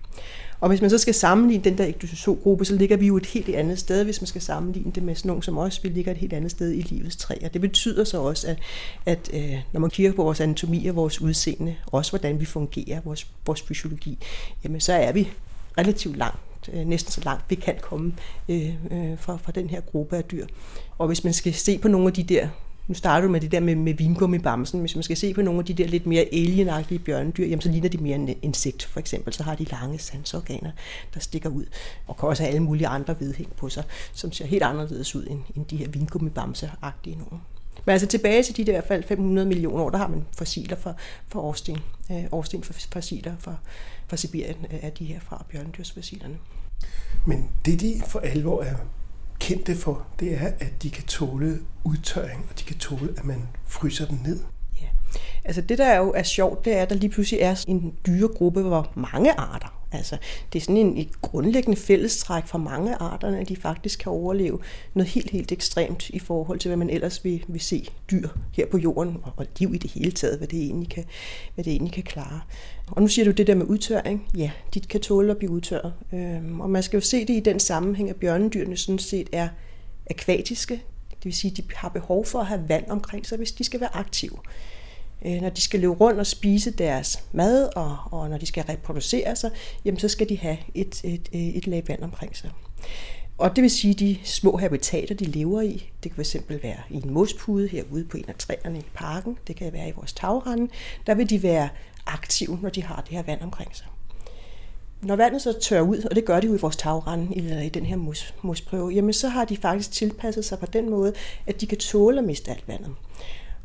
Og 0.61 0.69
hvis 0.69 0.81
man 0.81 0.91
så 0.91 0.99
skal 0.99 1.15
sammenligne 1.15 1.65
den 1.65 1.79
der 1.79 1.87
ekdysosogruppe, 1.87 2.65
så 2.65 2.75
ligger 2.75 2.97
vi 2.97 3.07
jo 3.07 3.17
et 3.17 3.27
helt 3.27 3.49
andet 3.49 3.79
sted, 3.79 4.05
hvis 4.05 4.21
man 4.21 4.27
skal 4.27 4.43
sammenligne 4.43 4.93
det 4.93 5.03
med 5.03 5.15
sådan 5.15 5.29
nogen 5.29 5.43
som 5.43 5.59
os. 5.59 5.85
Vi 5.85 5.89
ligger 5.89 6.12
et 6.12 6.19
helt 6.19 6.33
andet 6.33 6.51
sted 6.51 6.73
i 6.73 6.83
livets 6.83 7.17
træ. 7.17 7.35
Og 7.45 7.53
det 7.53 7.61
betyder 7.61 8.05
så 8.05 8.21
også, 8.21 8.49
at, 8.49 8.59
at 9.07 9.31
øh, 9.33 9.59
når 9.73 9.81
man 9.81 9.91
kigger 9.91 10.12
på 10.12 10.23
vores 10.23 10.41
anatomi 10.41 10.87
og 10.87 10.97
vores 10.97 11.21
udseende, 11.21 11.77
også 11.87 12.12
hvordan 12.12 12.41
vi 12.41 12.45
fungerer, 12.45 13.01
vores, 13.01 13.27
vores 13.47 13.62
fysiologi, 13.62 14.19
jamen 14.65 14.81
så 14.81 14.93
er 14.93 15.12
vi 15.12 15.31
relativt 15.79 16.17
langt 16.17 16.41
øh, 16.73 16.87
næsten 16.87 17.12
så 17.12 17.21
langt 17.25 17.45
vi 17.49 17.55
kan 17.55 17.75
komme 17.81 18.15
øh, 18.49 18.75
øh, 18.91 19.19
fra, 19.19 19.37
fra 19.37 19.53
den 19.53 19.71
her 19.71 19.81
gruppe 19.81 20.17
af 20.17 20.25
dyr. 20.25 20.47
Og 20.99 21.07
hvis 21.07 21.25
man 21.25 21.33
skal 21.33 21.55
se 21.55 21.79
på 21.79 21.89
nogle 21.89 22.07
af 22.07 22.12
de 22.12 22.23
der 22.23 22.49
nu 22.91 22.95
starter 22.95 23.27
du 23.27 23.33
med 23.33 23.41
det 23.41 23.53
der 23.53 23.61
med, 23.61 23.75
med 23.75 23.95
vingummibamsen. 23.95 24.81
Hvis 24.81 24.95
man 24.95 25.03
skal 25.03 25.17
se 25.17 25.35
på 25.35 25.43
nogle 25.43 25.59
af 25.59 25.65
de 25.65 25.75
der 25.75 25.87
lidt 25.87 26.07
mere 26.07 26.25
alienagtige 26.33 26.99
bjørnedyr, 26.99 27.47
jamen 27.47 27.61
så 27.61 27.69
ligner 27.69 27.89
de 27.89 27.99
mere 27.99 28.15
en 28.15 28.35
insekt 28.43 28.85
for 28.85 29.01
eksempel. 29.01 29.33
Så 29.33 29.43
har 29.43 29.55
de 29.55 29.65
lange 29.65 29.99
sansorganer, 29.99 30.71
der 31.15 31.21
stikker 31.21 31.49
ud. 31.49 31.65
Og 32.07 32.17
kan 32.17 32.29
også 32.29 32.43
have 32.43 32.49
alle 32.49 32.63
mulige 32.63 32.87
andre 32.87 33.21
vedhæng 33.21 33.53
på 33.57 33.69
sig, 33.69 33.85
som 34.13 34.33
ser 34.33 34.47
helt 34.47 34.63
anderledes 34.63 35.15
ud 35.15 35.27
end, 35.27 35.41
end 35.57 35.67
de 35.67 35.77
her 35.77 35.89
vingummibamse-agtige 35.89 37.19
nogle. 37.19 37.43
Men 37.85 37.93
altså 37.93 38.07
tilbage 38.07 38.43
til 38.43 38.57
de 38.57 38.65
der 38.65 38.73
i 38.73 38.75
hvert 38.75 38.89
fald 38.89 39.05
500 39.05 39.49
millioner 39.49 39.85
år, 39.85 39.91
der 39.91 39.99
har 39.99 40.09
man 40.09 40.27
fossiler 40.33 40.77
fra, 40.77 40.95
fra 41.29 41.41
Årsten. 41.41 41.79
Øh, 42.11 42.25
Årsten 42.33 42.65
fossiler 42.93 43.33
fra, 43.39 43.55
fra 44.09 44.17
Sibirien 44.17 44.67
øh, 44.73 44.79
er 44.83 44.91
de 44.91 45.05
her 45.05 45.21
fra 45.21 45.45
bjørnedyrsfossilerne. 45.51 46.39
Men 47.27 47.51
det 47.65 47.81
de 47.81 48.03
for 48.07 48.19
alvor 48.19 48.63
er 48.63 48.75
kendte 49.41 49.77
for, 49.77 50.07
det 50.21 50.35
er, 50.35 50.47
at 50.61 50.83
de 50.83 50.91
kan 50.91 51.05
tåle 51.05 51.59
udtørring, 51.85 52.47
og 52.51 52.59
de 52.59 52.65
kan 52.65 52.77
tåle, 52.77 53.15
at 53.19 53.25
man 53.25 53.49
fryser 53.67 54.07
dem 54.07 54.19
ned. 54.25 54.41
Ja. 54.81 54.87
Altså 55.45 55.61
det, 55.61 55.79
der 55.79 55.97
jo 55.97 56.13
er 56.13 56.23
sjovt, 56.23 56.65
det 56.65 56.77
er, 56.77 56.83
at 56.83 56.91
der 56.91 56.97
lige 56.97 57.11
pludselig 57.11 57.41
er 57.41 57.65
en 57.69 57.95
dyregruppe, 58.07 58.63
hvor 58.63 58.93
mange 58.95 59.33
arter 59.33 59.80
Altså, 59.93 60.17
det 60.53 60.59
er 60.59 60.63
sådan 60.63 60.77
en, 60.77 60.97
et 60.97 61.21
grundlæggende 61.23 61.77
fællestræk 61.77 62.47
for 62.47 62.59
mange 62.59 62.95
arterne, 62.95 63.41
at 63.41 63.49
de 63.49 63.57
faktisk 63.57 63.99
kan 63.99 64.13
overleve 64.13 64.59
noget 64.95 65.09
helt, 65.09 65.31
helt 65.31 65.53
ekstremt 65.53 66.11
i 66.11 66.19
forhold 66.19 66.59
til, 66.59 66.69
hvad 66.69 66.77
man 66.77 66.91
ellers 66.91 67.25
vil, 67.25 67.45
vil 67.49 67.61
se 67.61 67.89
dyr 68.11 68.29
her 68.53 68.67
på 68.67 68.79
jorden, 68.79 69.17
og 69.37 69.47
liv 69.59 69.75
i 69.75 69.79
det 69.79 69.91
hele 69.91 70.11
taget, 70.11 70.39
hvad 70.39 70.49
det 70.49 70.63
egentlig 70.63 70.89
kan, 70.89 71.05
hvad 71.55 71.65
det 71.65 71.71
egentlig 71.71 71.93
kan 71.93 72.03
klare. 72.03 72.41
Og 72.91 73.03
nu 73.03 73.09
siger 73.09 73.25
du 73.25 73.31
det 73.31 73.47
der 73.47 73.55
med 73.55 73.67
udtørring. 73.67 74.27
Ja, 74.37 74.51
de 74.75 74.81
kan 74.81 75.01
tåle 75.01 75.31
at 75.31 75.37
blive 75.37 75.51
udtørret. 75.51 75.93
Øhm, 76.15 76.61
og 76.61 76.71
man 76.71 76.83
skal 76.83 76.97
jo 76.97 77.01
se 77.01 77.21
det 77.21 77.35
i 77.35 77.41
den 77.41 77.61
sammenhæng, 77.61 78.11
at 78.11 78.17
bjørnedyrene 78.17 78.77
sådan 78.77 78.99
set 78.99 79.29
er 79.33 79.49
akvatiske. 80.11 80.75
Det 81.11 81.25
vil 81.25 81.33
sige, 81.33 81.51
at 81.51 81.57
de 81.57 81.63
har 81.75 81.89
behov 81.89 82.27
for 82.27 82.39
at 82.41 82.47
have 82.47 82.69
vand 82.69 82.91
omkring 82.91 83.27
sig, 83.27 83.39
hvis 83.39 83.53
de 83.53 83.65
skal 83.65 83.81
være 83.81 83.97
aktive. 83.97 84.37
Øh, 85.27 85.41
når 85.43 85.49
de 85.49 85.61
skal 85.61 85.81
løbe 85.81 85.93
rundt 85.93 86.21
og 86.21 86.27
spise 86.27 86.71
deres 86.71 87.25
mad, 87.33 87.69
og, 87.77 87.97
og 88.11 88.31
når 88.31 88.39
de 88.39 88.47
skal 88.47 88.65
reproducere 88.65 89.37
sig, 89.37 89.51
jamen 89.85 89.99
så 89.99 90.09
skal 90.09 90.29
de 90.29 90.39
have 90.39 90.59
et, 90.75 91.05
et, 91.05 91.29
øh, 91.35 91.41
et 91.41 91.67
lag 91.67 91.85
vand 91.89 92.03
omkring 92.03 92.37
sig. 92.37 92.51
Og 93.39 93.57
det 93.57 93.63
vil 93.63 93.71
sige, 93.71 93.95
de 93.95 94.19
små 94.25 94.57
habitater, 94.57 95.15
de 95.15 95.25
lever 95.25 95.61
i, 95.61 95.91
det 96.03 96.15
kan 96.15 96.25
fx 96.25 96.37
være 96.49 96.79
i 96.91 96.97
en 96.97 97.11
mospude 97.11 97.69
herude 97.69 98.05
på 98.05 98.17
en 98.17 98.25
af 98.29 98.35
træerne 98.35 98.79
i 98.79 98.85
parken, 98.95 99.39
det 99.47 99.57
kan 99.57 99.73
være 99.73 99.89
i 99.89 99.93
vores 99.93 100.13
tagrende, 100.13 100.69
der 101.07 101.15
vil 101.15 101.31
de 101.31 101.43
være 101.43 101.69
aktive, 102.07 102.59
når 102.63 102.69
de 102.69 102.83
har 102.83 103.01
det 103.01 103.09
her 103.09 103.23
vand 103.23 103.41
omkring 103.41 103.77
sig. 103.77 103.87
Når 105.03 105.17
vandet 105.17 105.43
så 105.43 105.59
tørrer 105.61 105.83
ud, 105.83 105.99
og 106.11 106.17
det 106.17 106.25
gør 106.25 106.41
de 106.41 106.47
jo 106.47 106.55
i 106.55 106.59
vores 106.59 106.77
tagrende 106.77 107.37
eller 107.37 107.61
i 107.61 107.69
den 107.69 107.87
her 107.87 107.97
mos, 107.97 108.35
mosprøve, 108.43 108.91
jamen 108.91 109.13
så 109.13 109.29
har 109.29 109.45
de 109.45 109.57
faktisk 109.57 109.93
tilpasset 109.93 110.45
sig 110.45 110.59
på 110.59 110.67
den 110.67 110.91
måde, 110.91 111.13
at 111.47 111.61
de 111.61 111.67
kan 111.67 111.79
tåle 111.79 112.19
at 112.19 112.25
miste 112.25 112.51
alt 112.51 112.69
vandet. 112.69 112.95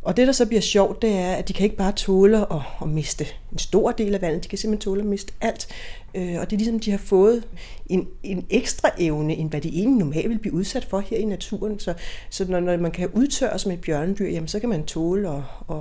Og 0.05 0.17
det, 0.17 0.27
der 0.27 0.33
så 0.33 0.45
bliver 0.45 0.61
sjovt, 0.61 1.01
det 1.01 1.13
er, 1.13 1.31
at 1.33 1.47
de 1.47 1.53
kan 1.53 1.63
ikke 1.63 1.75
bare 1.75 1.91
tåle 1.91 2.53
at, 2.53 2.61
at 2.81 2.87
miste 2.87 3.25
en 3.51 3.57
stor 3.57 3.91
del 3.91 4.15
af 4.15 4.21
vandet, 4.21 4.43
de 4.43 4.49
kan 4.49 4.57
simpelthen 4.57 4.81
tåle 4.81 5.01
at 5.01 5.07
miste 5.07 5.33
alt. 5.41 5.67
Øh, 6.15 6.35
og 6.39 6.49
det 6.49 6.55
er 6.55 6.57
ligesom, 6.57 6.79
de 6.79 6.91
har 6.91 6.97
fået 6.97 7.43
en, 7.87 8.07
en 8.23 8.45
ekstra 8.49 8.89
evne, 8.97 9.35
end 9.35 9.49
hvad 9.49 9.61
de 9.61 9.69
egentlig 9.69 9.97
normalt 9.97 10.29
vil 10.29 10.39
blive 10.39 10.53
udsat 10.53 10.85
for 10.85 10.99
her 10.99 11.17
i 11.17 11.25
naturen. 11.25 11.79
Så, 11.79 11.93
så 12.29 12.45
når, 12.49 12.59
når 12.59 12.77
man 12.77 12.91
kan 12.91 13.09
udtørre 13.13 13.59
som 13.59 13.71
et 13.71 13.81
bjørnedyr, 13.81 14.29
jamen, 14.29 14.47
så 14.47 14.59
kan 14.59 14.69
man 14.69 14.85
tåle 14.85 15.29
at, 15.29 15.41
at, 15.69 15.75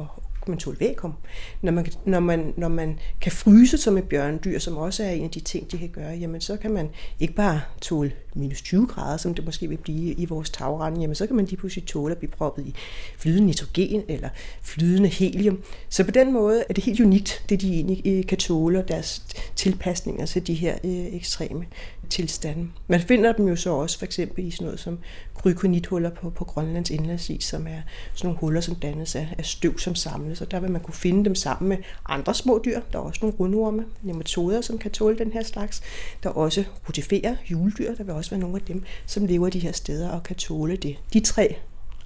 kan 0.45 0.51
man 0.51 0.59
tåle 0.59 0.81
vækum. 0.81 1.15
Når 1.63 1.73
man, 1.73 1.87
når, 2.05 2.21
man, 2.21 2.55
når 2.57 2.69
man 2.69 2.99
kan 3.21 3.33
fryse 3.33 3.79
som 3.79 3.99
et 3.99 4.05
bjørndyr, 4.05 4.59
som 4.59 4.77
også 4.77 5.05
er 5.05 5.11
en 5.11 5.25
af 5.25 5.31
de 5.31 5.41
ting, 5.41 5.73
de 5.73 5.79
kan 5.79 5.89
gøre, 5.89 6.13
jamen 6.13 6.41
så 6.41 6.57
kan 6.57 6.71
man 6.71 6.91
ikke 7.21 7.35
bare 7.35 7.61
tåle 7.81 8.13
minus 8.35 8.63
20 8.63 8.87
grader, 8.87 9.17
som 9.17 9.35
det 9.35 9.45
måske 9.45 9.69
vil 9.69 9.77
blive 9.77 10.13
i 10.13 10.25
vores 10.25 10.51
tagrende, 10.51 11.01
jamen 11.01 11.15
så 11.15 11.27
kan 11.27 11.37
man 11.37 11.45
lige 11.45 11.57
pludselig 11.57 11.87
tåle 11.87 12.13
at 12.13 12.19
blive 12.19 12.31
proppet 12.31 12.67
i 12.67 12.75
flydende 13.19 13.47
nitrogen 13.47 14.03
eller 14.09 14.29
flydende 14.63 15.09
helium. 15.09 15.59
Så 15.89 16.05
på 16.05 16.11
den 16.11 16.33
måde 16.33 16.65
er 16.69 16.75
det 16.75 16.85
helt 16.85 17.01
unikt, 17.01 17.45
det 17.49 17.61
de 17.61 17.75
egentlig 17.75 18.03
øh, 18.07 18.27
kan 18.27 18.39
tåle, 18.39 18.79
og 18.79 18.89
deres 18.89 19.23
tilpasninger 19.57 20.27
til 20.27 20.47
de 20.47 20.55
her 20.55 20.75
øh, 20.85 21.15
ekstreme 21.15 21.65
tilstande. 22.11 22.69
Man 22.89 23.01
finder 23.01 23.33
dem 23.33 23.49
jo 23.49 23.57
så 23.57 23.71
også 23.71 23.99
for 23.99 24.05
eksempel 24.05 24.47
i 24.47 24.51
sådan 24.51 24.65
noget 24.65 24.81
som 24.81 24.99
krykonithuller 25.35 26.11
på, 26.11 26.31
på 26.31 26.45
Grønlands 26.45 26.91
indlandsis, 26.91 27.45
som 27.45 27.67
er 27.67 27.81
sådan 28.15 28.29
nogle 28.29 28.39
huller, 28.39 28.61
som 28.61 28.75
dannes 28.75 29.17
af, 29.17 29.35
af 29.39 29.45
støv, 29.45 29.79
som 29.79 29.95
samles. 29.95 30.41
Og 30.41 30.51
der 30.51 30.61
vil 30.61 30.71
man 30.71 30.81
kunne 30.81 30.95
finde 30.95 31.25
dem 31.25 31.35
sammen 31.35 31.69
med 31.69 31.77
andre 32.09 32.35
små 32.35 32.61
dyr. 32.65 32.81
Der 32.93 32.99
er 32.99 33.03
også 33.03 33.19
nogle 33.23 33.37
rundorme, 33.41 33.85
nematoder, 34.03 34.61
som 34.61 34.79
kan 34.79 34.91
tåle 34.91 35.19
den 35.19 35.33
her 35.33 35.43
slags. 35.43 35.83
Der 36.23 36.29
er 36.29 36.35
også 36.35 36.65
rotifere, 36.89 37.37
juledyr. 37.51 37.95
Der 37.95 38.05
vil 38.05 38.15
også 38.15 38.24
være 38.31 38.41
nogle 38.41 38.57
af 38.57 38.63
dem, 38.63 38.83
som 39.07 39.27
lever 39.27 39.51
de 39.51 39.59
her 39.59 39.73
steder 39.73 40.11
og 40.11 40.23
kan 40.23 40.37
tåle 40.37 40.77
det. 40.77 40.97
De 41.13 41.21
tre 41.21 41.57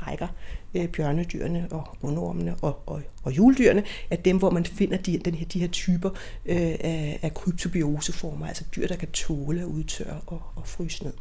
rækker, 0.07 0.29
øh, 0.75 0.89
bjørnedyrene 0.89 1.69
og 1.71 1.97
rundormene 2.05 2.57
og, 2.63 2.83
og, 2.87 3.03
og 3.23 3.37
juledyrene, 3.37 3.85
er 4.11 4.17
dem, 4.17 4.37
hvor 4.37 4.51
man 4.51 4.65
finder 4.65 4.97
de, 4.97 5.19
den 5.19 5.35
her, 5.35 5.47
de 5.47 5.61
her 5.61 5.69
typer 5.69 6.11
øh, 6.47 6.77
af, 6.81 7.19
af 7.23 7.35
kryptobioseformer, 7.35 8.47
altså 8.47 8.65
dyr, 8.77 8.87
der 8.87 8.97
kan 8.97 9.11
tåle 9.11 9.61
at 9.61 9.67
udtørre 9.67 10.21
og, 10.27 10.43
og 10.57 10.67
fryse 10.67 11.05
ned. 11.05 11.13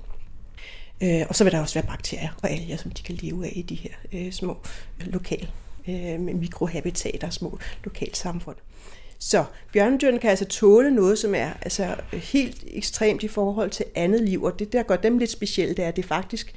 Øh, 1.02 1.26
og 1.30 1.36
så 1.36 1.44
vil 1.44 1.54
der 1.54 1.60
også 1.60 1.74
være 1.74 1.88
bakterier 1.88 2.38
og 2.44 2.52
alger, 2.52 2.78
som 2.78 2.92
de 2.92 3.04
kan 3.04 3.16
leve 3.16 3.46
af 3.46 3.54
i 3.56 3.62
de 3.62 3.76
her 3.76 3.92
øh, 4.14 4.32
små 4.32 4.58
lokale 5.00 5.50
øh, 5.88 6.20
mikrohabitater, 6.20 7.30
små 7.30 7.60
lokalsamfund. 7.84 8.58
Så 9.20 9.44
bjørnedyrene 9.74 10.20
kan 10.20 10.30
altså 10.30 10.46
tåle 10.46 10.92
noget, 10.92 11.20
som 11.20 11.36
er 11.36 11.50
altså, 11.62 11.96
helt 12.14 12.64
ekstremt 12.68 13.24
i 13.24 13.28
forhold 13.28 13.70
til 13.70 13.86
andet 13.96 14.22
liv, 14.22 14.44
og 14.44 14.60
det 14.60 14.74
der 14.74 14.84
gør 14.84 14.96
dem 14.96 15.18
lidt 15.18 15.32
specielle, 15.32 15.76
det 15.76 15.84
er, 15.84 15.88
at 15.88 15.96
det 15.96 16.04
er 16.04 16.08
faktisk 16.08 16.56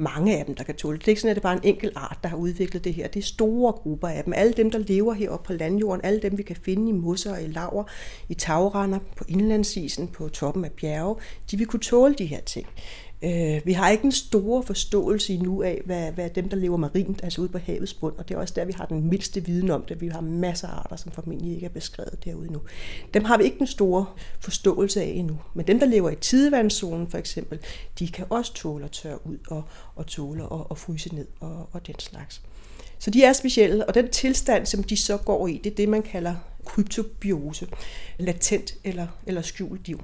mange 0.00 0.38
af 0.38 0.44
dem, 0.44 0.54
der 0.54 0.64
kan 0.64 0.74
tåle 0.74 0.98
det. 0.98 1.00
Det 1.00 1.08
er 1.08 1.12
ikke 1.12 1.20
sådan, 1.20 1.30
at 1.30 1.36
det 1.36 1.40
er 1.40 1.48
bare 1.48 1.56
en 1.56 1.74
enkelt 1.74 1.92
art, 1.96 2.18
der 2.22 2.28
har 2.28 2.36
udviklet 2.36 2.84
det 2.84 2.94
her. 2.94 3.08
Det 3.08 3.20
er 3.20 3.24
store 3.24 3.72
grupper 3.72 4.08
af 4.08 4.24
dem. 4.24 4.32
Alle 4.32 4.52
dem, 4.52 4.70
der 4.70 4.78
lever 4.78 5.12
heroppe 5.12 5.46
på 5.46 5.52
landjorden, 5.52 6.04
alle 6.04 6.20
dem, 6.20 6.38
vi 6.38 6.42
kan 6.42 6.56
finde 6.56 6.88
i 6.88 6.92
mosser 6.92 7.32
og 7.32 7.42
i 7.42 7.46
laver, 7.46 7.84
i 8.28 8.34
tagrender, 8.34 8.98
på 9.16 9.24
indlandsisen, 9.28 10.08
på 10.08 10.28
toppen 10.28 10.64
af 10.64 10.72
bjerge, 10.72 11.16
de 11.50 11.56
vil 11.56 11.66
kunne 11.66 11.80
tåle 11.80 12.14
de 12.14 12.26
her 12.26 12.40
ting. 12.40 12.66
Øh, 13.22 13.60
vi 13.64 13.72
har 13.72 13.90
ikke 13.90 14.04
en 14.04 14.12
stor 14.12 14.62
forståelse 14.62 15.34
endnu 15.34 15.62
af, 15.62 15.82
hvad, 15.84 16.12
hvad 16.12 16.30
dem, 16.30 16.48
der 16.48 16.56
lever 16.56 16.76
marint, 16.76 17.24
altså 17.24 17.40
ude 17.40 17.48
på 17.48 17.58
havets 17.58 17.94
bund, 17.94 18.14
og 18.18 18.28
det 18.28 18.34
er 18.34 18.38
også 18.38 18.54
der, 18.56 18.64
vi 18.64 18.72
har 18.72 18.86
den 18.86 19.10
mindste 19.10 19.44
viden 19.44 19.70
om 19.70 19.84
det. 19.88 20.00
Vi 20.00 20.08
har 20.08 20.20
masser 20.20 20.68
af 20.68 20.72
arter, 20.72 20.96
som 20.96 21.12
formentlig 21.12 21.54
ikke 21.54 21.66
er 21.66 21.70
beskrevet 21.70 22.24
derude 22.24 22.52
nu. 22.52 22.60
Dem 23.14 23.24
har 23.24 23.38
vi 23.38 23.44
ikke 23.44 23.60
en 23.60 23.66
stor 23.66 24.10
forståelse 24.40 25.02
af 25.02 25.06
endnu. 25.06 25.38
Men 25.54 25.66
dem, 25.66 25.78
der 25.78 25.86
lever 25.86 26.10
i 26.10 26.16
tidevandszonen 26.16 27.10
for 27.10 27.18
eksempel, 27.18 27.58
de 27.98 28.08
kan 28.08 28.26
også 28.30 28.54
tåle 28.54 28.84
at 28.84 28.90
tørre 28.90 29.26
ud 29.26 29.38
og, 29.48 29.62
og 29.96 30.06
tåle 30.06 30.42
at, 30.42 30.48
og 30.50 30.78
fryse 30.78 31.14
ned 31.14 31.26
og, 31.40 31.68
og 31.72 31.86
den 31.86 31.98
slags. 31.98 32.42
Så 32.98 33.10
de 33.10 33.24
er 33.24 33.32
specielle, 33.32 33.88
og 33.88 33.94
den 33.94 34.08
tilstand, 34.08 34.66
som 34.66 34.82
de 34.82 34.96
så 34.96 35.16
går 35.16 35.48
i, 35.48 35.60
det 35.64 35.72
er 35.72 35.76
det, 35.76 35.88
man 35.88 36.02
kalder 36.02 36.34
kryptobiose, 36.64 37.66
latent 38.18 38.74
eller, 38.84 39.06
eller 39.26 39.42
skjult 39.42 39.86
liv. 39.86 40.00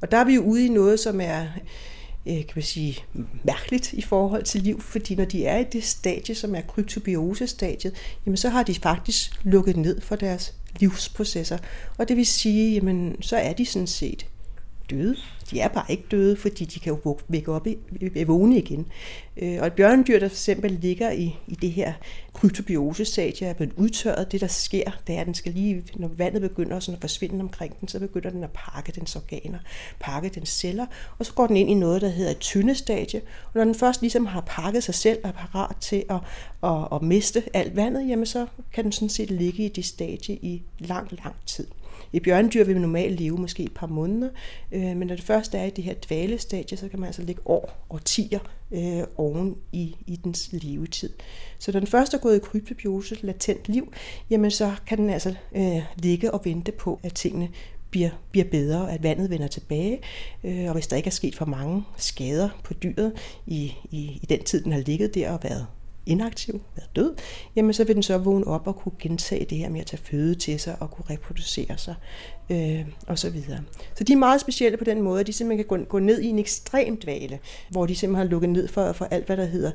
Og 0.00 0.10
der 0.10 0.18
er 0.18 0.24
vi 0.24 0.34
jo 0.34 0.42
ude 0.42 0.66
i 0.66 0.68
noget, 0.68 1.00
som 1.00 1.20
er 1.20 1.46
Øh, 2.26 2.36
kan 2.36 2.52
man 2.54 2.62
sige, 2.62 3.04
mærkeligt 3.44 3.92
i 3.92 4.02
forhold 4.02 4.42
til 4.42 4.62
liv, 4.62 4.80
fordi 4.80 5.14
når 5.14 5.24
de 5.24 5.46
er 5.46 5.58
i 5.58 5.64
det 5.64 5.84
stadie, 5.84 6.34
som 6.34 6.54
er 6.54 6.60
kryptobiosestadiet, 6.60 7.94
jamen 8.26 8.36
så 8.36 8.48
har 8.48 8.62
de 8.62 8.74
faktisk 8.74 9.40
lukket 9.42 9.76
ned 9.76 10.00
for 10.00 10.16
deres 10.16 10.54
livsprocesser. 10.80 11.58
Og 11.98 12.08
det 12.08 12.16
vil 12.16 12.26
sige, 12.26 12.74
jamen 12.74 13.22
så 13.22 13.36
er 13.36 13.52
de 13.52 13.66
sådan 13.66 13.86
set 13.86 14.26
døde. 14.90 15.16
De 15.50 15.60
er 15.60 15.68
bare 15.68 15.84
ikke 15.88 16.04
døde, 16.10 16.36
fordi 16.36 16.64
de 16.64 16.80
kan 16.80 16.92
jo 16.92 17.18
vække 17.28 17.52
op 17.52 17.66
i, 17.66 17.76
vågne 18.26 18.58
igen. 18.58 18.86
Øh, 19.36 19.58
og 19.60 19.66
et 19.66 19.72
bjørnedyr, 19.72 20.18
der 20.18 20.28
for 20.28 20.34
eksempel 20.34 20.78
ligger 20.82 21.10
i, 21.10 21.36
i 21.46 21.54
det 21.54 21.70
her 21.70 21.92
kryptobiose-stadie, 22.32 23.46
er 23.46 23.52
blevet 23.52 23.72
udtørret. 23.76 24.32
Det, 24.32 24.40
der 24.40 24.46
sker, 24.46 24.90
det 25.06 25.14
er, 25.14 25.20
at 25.20 25.26
den 25.26 25.34
skal 25.34 25.52
lige, 25.52 25.84
når 25.96 26.08
vandet 26.08 26.42
begynder 26.42 26.80
sådan 26.80 26.94
at 26.94 27.00
forsvinde 27.00 27.40
omkring 27.40 27.80
den, 27.80 27.88
så 27.88 27.98
begynder 27.98 28.30
den 28.30 28.44
at 28.44 28.50
pakke 28.54 28.92
dens 28.92 29.16
organer, 29.16 29.58
pakke 30.00 30.28
dens 30.28 30.48
celler, 30.48 30.86
og 31.18 31.26
så 31.26 31.32
går 31.32 31.46
den 31.46 31.56
ind 31.56 31.70
i 31.70 31.74
noget, 31.74 32.02
der 32.02 32.08
hedder 32.08 32.30
et 32.30 32.38
tyndestadie. 32.38 33.20
Og 33.44 33.52
når 33.54 33.64
den 33.64 33.74
først 33.74 34.00
ligesom 34.00 34.26
har 34.26 34.40
pakket 34.46 34.84
sig 34.84 34.94
selv 34.94 35.18
og 35.24 35.28
er 35.28 35.32
parat 35.32 35.76
til 35.76 36.04
at, 36.10 36.18
at, 36.62 36.88
at 36.92 37.02
miste 37.02 37.42
alt 37.54 37.76
vandet, 37.76 38.08
jamen 38.08 38.26
så 38.26 38.46
kan 38.72 38.84
den 38.84 38.92
sådan 38.92 39.08
set 39.08 39.30
ligge 39.30 39.64
i 39.64 39.68
det 39.68 39.84
stadie 39.84 40.34
i 40.34 40.62
lang, 40.78 41.12
lang 41.24 41.34
tid. 41.46 41.66
Et 42.12 42.22
bjørndyr 42.22 42.64
vil 42.64 42.80
normalt 42.80 43.20
leve 43.20 43.38
måske 43.38 43.62
et 43.62 43.74
par 43.74 43.86
måneder, 43.86 44.30
øh, 44.72 44.96
men 44.96 45.08
når 45.08 45.14
det 45.14 45.24
først 45.24 45.54
er 45.54 45.64
i 45.64 45.70
det 45.70 45.84
her 45.84 45.94
dvalestadie, 46.08 46.76
så 46.76 46.88
kan 46.88 47.00
man 47.00 47.06
altså 47.06 47.22
ligge 47.22 47.42
år 47.44 47.86
og 47.88 48.04
tiger 48.04 48.38
øh, 48.72 49.02
oven 49.16 49.56
i, 49.72 49.96
i 50.06 50.16
dens 50.16 50.48
levetid. 50.52 51.10
Så 51.58 51.72
når 51.72 51.80
den 51.80 51.86
først 51.86 52.14
er 52.14 52.18
gået 52.18 52.36
i 52.36 52.40
kryptobiose, 52.40 53.18
latent 53.22 53.68
liv, 53.68 53.92
jamen 54.30 54.50
så 54.50 54.72
kan 54.86 54.98
den 54.98 55.10
altså 55.10 55.34
øh, 55.56 55.82
ligge 55.96 56.34
og 56.34 56.40
vente 56.44 56.72
på, 56.72 57.00
at 57.02 57.14
tingene 57.14 57.48
bliver, 57.90 58.10
bliver 58.30 58.46
bedre, 58.50 58.92
at 58.92 59.02
vandet 59.02 59.30
vender 59.30 59.46
tilbage, 59.46 60.00
øh, 60.44 60.64
og 60.66 60.72
hvis 60.72 60.86
der 60.86 60.96
ikke 60.96 61.06
er 61.06 61.10
sket 61.10 61.34
for 61.34 61.44
mange 61.44 61.84
skader 61.96 62.48
på 62.64 62.74
dyret 62.74 63.12
i, 63.46 63.74
i, 63.90 64.20
i 64.22 64.26
den 64.28 64.44
tid, 64.44 64.64
den 64.64 64.72
har 64.72 64.80
ligget 64.80 65.14
der 65.14 65.30
og 65.30 65.38
været 65.42 65.66
inaktiv, 66.06 66.62
været 66.76 66.96
død, 66.96 67.16
jamen 67.56 67.72
så 67.72 67.84
vil 67.84 67.94
den 67.94 68.02
så 68.02 68.18
vågne 68.18 68.46
op 68.46 68.66
og 68.66 68.76
kunne 68.76 68.92
gentage 68.98 69.44
det 69.44 69.58
her 69.58 69.68
med 69.70 69.80
at 69.80 69.86
tage 69.86 70.02
føde 70.02 70.34
til 70.34 70.60
sig 70.60 70.76
og 70.80 70.90
kunne 70.90 71.04
reproducere 71.10 71.78
sig 71.78 71.94
øh, 72.50 72.80
og 73.06 73.18
så 73.18 73.30
videre. 73.30 73.58
Så 73.94 74.04
de 74.04 74.12
er 74.12 74.16
meget 74.16 74.40
specielle 74.40 74.78
på 74.78 74.84
den 74.84 75.02
måde, 75.02 75.20
at 75.20 75.26
de 75.26 75.32
simpelthen 75.32 75.68
kan 75.68 75.78
gå, 75.78 75.84
gå 75.84 75.98
ned 75.98 76.20
i 76.20 76.26
en 76.26 76.38
ekstrem 76.38 76.96
dvale, 76.96 77.38
hvor 77.70 77.86
de 77.86 77.94
simpelthen 77.94 78.26
har 78.26 78.30
lukket 78.30 78.50
ned 78.50 78.68
for, 78.68 78.92
for 78.92 79.04
alt, 79.04 79.26
hvad 79.26 79.36
der 79.36 79.44
hedder 79.44 79.70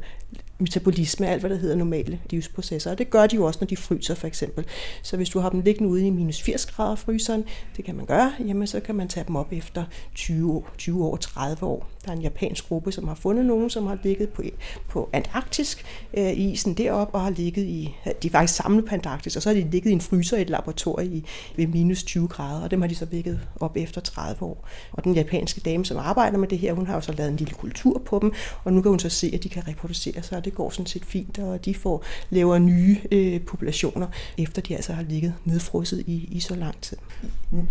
metabolisme, 0.62 1.28
alt 1.28 1.40
hvad 1.40 1.50
der 1.50 1.56
hedder 1.56 1.76
normale 1.76 2.20
livsprocesser. 2.30 2.92
Og 2.92 2.98
det 2.98 3.10
gør 3.10 3.28
de 3.28 3.36
jo 3.36 3.46
også, 3.46 3.58
når 3.62 3.68
de 3.68 3.78
fryser 3.78 4.16
for 4.16 4.28
eksempel. 4.28 4.66
Så 5.04 5.18
hvis 5.18 5.30
du 5.30 5.40
har 5.40 5.50
dem 5.50 5.62
liggende 5.62 5.90
ude 5.90 6.08
i 6.08 6.10
minus 6.10 6.42
80 6.42 6.66
grader 6.66 6.96
fryseren, 6.96 7.44
det 7.78 7.86
kan 7.86 7.96
man 7.96 8.06
gøre, 8.06 8.34
jamen 8.40 8.68
så 8.68 8.80
kan 8.80 8.96
man 8.96 9.08
tage 9.08 9.26
dem 9.28 9.36
op 9.36 9.48
efter 9.52 9.84
20 10.16 10.54
år, 10.54 10.70
20 10.78 11.06
år 11.06 11.16
30 11.16 11.66
år. 11.66 11.90
Der 12.06 12.12
er 12.12 12.16
en 12.16 12.22
japansk 12.22 12.68
gruppe, 12.68 12.92
som 12.92 13.08
har 13.08 13.16
fundet 13.16 13.46
nogen, 13.46 13.70
som 13.70 13.88
har 13.88 13.98
ligget 14.04 14.30
på, 14.30 14.44
på 14.90 15.10
Antarktisk 15.14 15.86
øh, 16.14 16.40
isen 16.40 16.74
derop 16.74 17.10
og 17.14 17.22
har 17.22 17.30
ligget 17.30 17.64
i, 17.64 17.96
de 18.24 18.28
er 18.28 18.32
faktisk 18.32 18.56
samlet 18.56 18.86
på 18.86 18.96
Antarktis, 18.96 19.36
og 19.36 19.42
så 19.42 19.50
har 19.50 19.54
de 19.54 19.70
ligget 19.70 19.90
i 19.90 19.94
en 19.94 20.02
fryser 20.02 20.38
i 20.38 20.42
et 20.42 20.50
laboratorium 20.50 21.14
i, 21.14 21.26
ved 21.56 21.68
minus 21.68 22.04
20 22.04 22.28
grader, 22.62 22.66
og 22.66 22.72
dem 22.72 22.82
har 22.82 22.88
de 22.88 22.96
så 22.96 23.06
vækket 23.06 23.40
op 23.60 23.78
efter 23.78 24.02
30 24.02 24.44
år. 24.44 24.68
Og 24.92 25.04
den 25.04 25.14
japanske 25.14 25.62
dame, 25.62 25.86
som 25.86 25.98
arbejder 25.98 26.38
med 26.38 26.48
det 26.48 26.60
her, 26.60 26.74
hun 26.74 26.88
har 26.88 26.96
jo 26.96 27.02
så 27.02 27.12
lavet 27.12 27.32
en 27.32 27.38
lille 27.38 27.54
kultur 27.54 28.02
på 28.06 28.20
dem, 28.20 28.34
og 28.64 28.74
nu 28.74 28.82
kan 28.82 28.90
hun 28.90 29.00
så 29.00 29.10
se, 29.10 29.32
at 29.34 29.44
de 29.44 29.50
kan 29.50 29.68
reproducere 29.68 30.24
sig, 30.24 30.38
og 30.38 30.46
det 30.46 30.56
går 30.56 30.70
sådan 30.70 30.86
set 30.86 31.06
fint, 31.06 31.40
og 31.40 31.66
de 31.66 31.76
får 31.76 32.04
laver 32.30 32.58
nye 32.58 32.98
øh, 33.12 33.42
populationer, 33.42 34.08
efter 34.38 34.62
de 34.62 34.76
altså 34.76 34.94
har 34.94 35.04
ligget 35.04 35.34
nedfrosset 35.46 36.00
i, 36.08 36.28
i 36.32 36.40
så 36.40 36.56
lang 36.56 36.82
tid. 36.82 36.98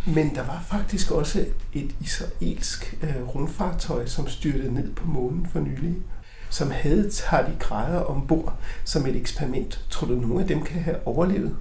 Men 0.07 0.35
der 0.35 0.43
var 0.43 0.65
faktisk 0.69 1.11
også 1.11 1.45
et 1.75 1.91
israelsk 2.01 2.99
øh, 3.03 3.29
rumfartøj, 3.35 4.07
som 4.07 4.29
styrtede 4.29 4.75
ned 4.75 4.93
på 4.95 5.07
månen 5.07 5.47
for 5.53 5.61
nylig 5.61 5.97
som 6.53 6.71
havde 6.71 7.11
tardigrader 7.11 8.01
ombord 8.01 8.55
som 8.85 9.07
et 9.07 9.17
eksperiment. 9.17 9.85
Tror 9.91 10.07
du, 10.07 10.15
nogle 10.15 10.41
af 10.41 10.47
dem 10.47 10.63
kan 10.63 10.83
have 10.83 10.97
overlevet? 11.07 11.57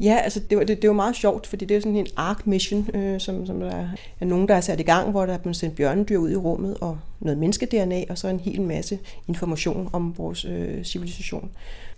Ja, 0.00 0.16
altså 0.24 0.40
det 0.50 0.58
var, 0.58 0.64
det, 0.64 0.82
det 0.82 0.88
var 0.88 0.96
meget 0.96 1.16
sjovt, 1.16 1.46
fordi 1.46 1.64
det 1.64 1.76
er 1.76 1.80
sådan 1.80 1.96
en 1.96 2.06
ARK 2.16 2.46
mission, 2.46 2.88
øh, 2.94 3.20
som, 3.20 3.46
som 3.46 3.60
der 3.60 3.88
er 4.20 4.24
nogen, 4.24 4.48
der 4.48 4.54
er 4.54 4.60
sat 4.60 4.80
i 4.80 4.82
gang, 4.82 5.10
hvor 5.10 5.26
der 5.26 5.34
er 5.34 5.38
blevet 5.38 5.56
sendt 5.56 5.76
bjørnedyr 5.76 6.18
ud 6.18 6.30
i 6.30 6.36
rummet, 6.36 6.76
og 6.80 6.98
noget 7.20 7.38
menneske-DNA, 7.38 8.04
og 8.08 8.18
så 8.18 8.28
en 8.28 8.40
hel 8.40 8.62
masse 8.62 8.98
information 9.28 9.90
om 9.92 10.18
vores 10.18 10.44
øh, 10.44 10.84
civilisation. 10.84 11.50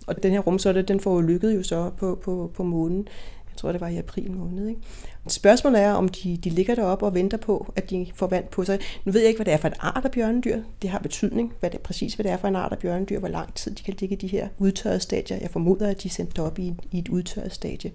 Og 0.07 0.23
den 0.23 0.31
her 0.31 0.39
rumsonde, 0.39 0.81
den 0.81 0.99
får 0.99 1.13
jo 1.13 1.21
lykket 1.21 1.55
jo 1.55 1.63
så 1.63 1.89
på, 1.97 2.19
på, 2.23 2.51
på 2.55 2.63
månen. 2.63 3.07
Jeg 3.53 3.57
tror, 3.57 3.71
det 3.71 3.81
var 3.81 3.87
i 3.87 3.97
april 3.97 4.31
måned. 4.31 4.67
Ikke? 4.67 4.81
Spørgsmålet 5.27 5.81
er, 5.81 5.91
om 5.91 6.09
de, 6.09 6.37
de 6.37 6.49
ligger 6.49 6.75
deroppe 6.75 7.05
og 7.05 7.13
venter 7.13 7.37
på, 7.37 7.73
at 7.75 7.89
de 7.89 8.07
får 8.15 8.27
vand 8.27 8.45
på 8.47 8.63
sig. 8.63 8.79
Nu 9.05 9.11
ved 9.11 9.21
jeg 9.21 9.27
ikke, 9.27 9.37
hvad 9.37 9.45
det 9.45 9.53
er 9.53 9.57
for 9.57 9.67
en 9.67 9.73
art 9.79 10.05
af 10.05 10.11
bjørnedyr. 10.11 10.61
Det 10.81 10.89
har 10.89 10.99
betydning, 10.99 11.53
hvad 11.59 11.69
det, 11.69 11.79
præcis 11.79 12.13
hvad 12.13 12.23
det 12.23 12.31
er 12.31 12.37
for 12.37 12.47
en 12.47 12.55
art 12.55 12.71
af 12.71 12.79
bjørnedyr, 12.79 13.19
hvor 13.19 13.27
lang 13.27 13.53
tid 13.53 13.75
de 13.75 13.83
kan 13.83 13.93
ligge 13.99 14.15
i 14.15 14.19
de 14.19 14.27
her 14.27 14.47
udtørrede 14.57 14.99
stadier. 14.99 15.37
Jeg 15.41 15.49
formoder, 15.49 15.89
at 15.89 16.03
de 16.03 16.07
er 16.07 16.11
sendt 16.11 16.39
op 16.39 16.59
i, 16.59 16.73
i 16.91 16.99
et 16.99 17.09
udtørret 17.09 17.53
stadie. 17.53 17.91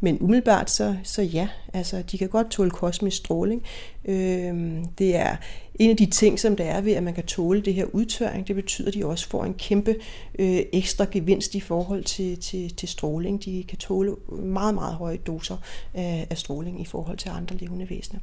Men 0.00 0.18
umiddelbart 0.20 0.70
så, 0.70 0.96
så 1.02 1.22
ja, 1.22 1.48
altså 1.72 2.02
de 2.02 2.18
kan 2.18 2.28
godt 2.28 2.50
tåle 2.50 2.70
kosmisk 2.70 3.16
stråling. 3.16 3.62
Øh, 4.04 4.84
det 4.98 5.16
er 5.16 5.36
en 5.80 5.90
af 5.90 5.96
de 5.96 6.06
ting, 6.06 6.40
som 6.40 6.56
der 6.56 6.64
er 6.64 6.80
ved, 6.80 6.92
at 6.92 7.02
man 7.02 7.14
kan 7.14 7.26
tåle 7.26 7.60
det 7.60 7.74
her 7.74 7.84
udtørring, 7.84 8.48
det 8.48 8.56
betyder, 8.56 8.88
at 8.88 8.94
de 8.94 9.06
også 9.06 9.28
får 9.28 9.44
en 9.44 9.54
kæmpe 9.54 9.96
øh, 10.38 10.60
ekstra 10.72 11.06
gevinst 11.10 11.54
i 11.54 11.60
forhold 11.60 12.04
til, 12.04 12.40
til, 12.40 12.74
til 12.76 12.88
stråling. 12.88 13.44
De 13.44 13.64
kan 13.68 13.78
tåle 13.78 14.16
meget, 14.28 14.74
meget 14.74 14.94
høje 14.94 15.16
doser 15.16 15.56
af, 15.94 16.26
af 16.30 16.38
stråling 16.38 16.80
i 16.80 16.84
forhold 16.84 17.18
til 17.18 17.28
andre 17.28 17.56
levende 17.56 17.90
væsener. 17.90 18.20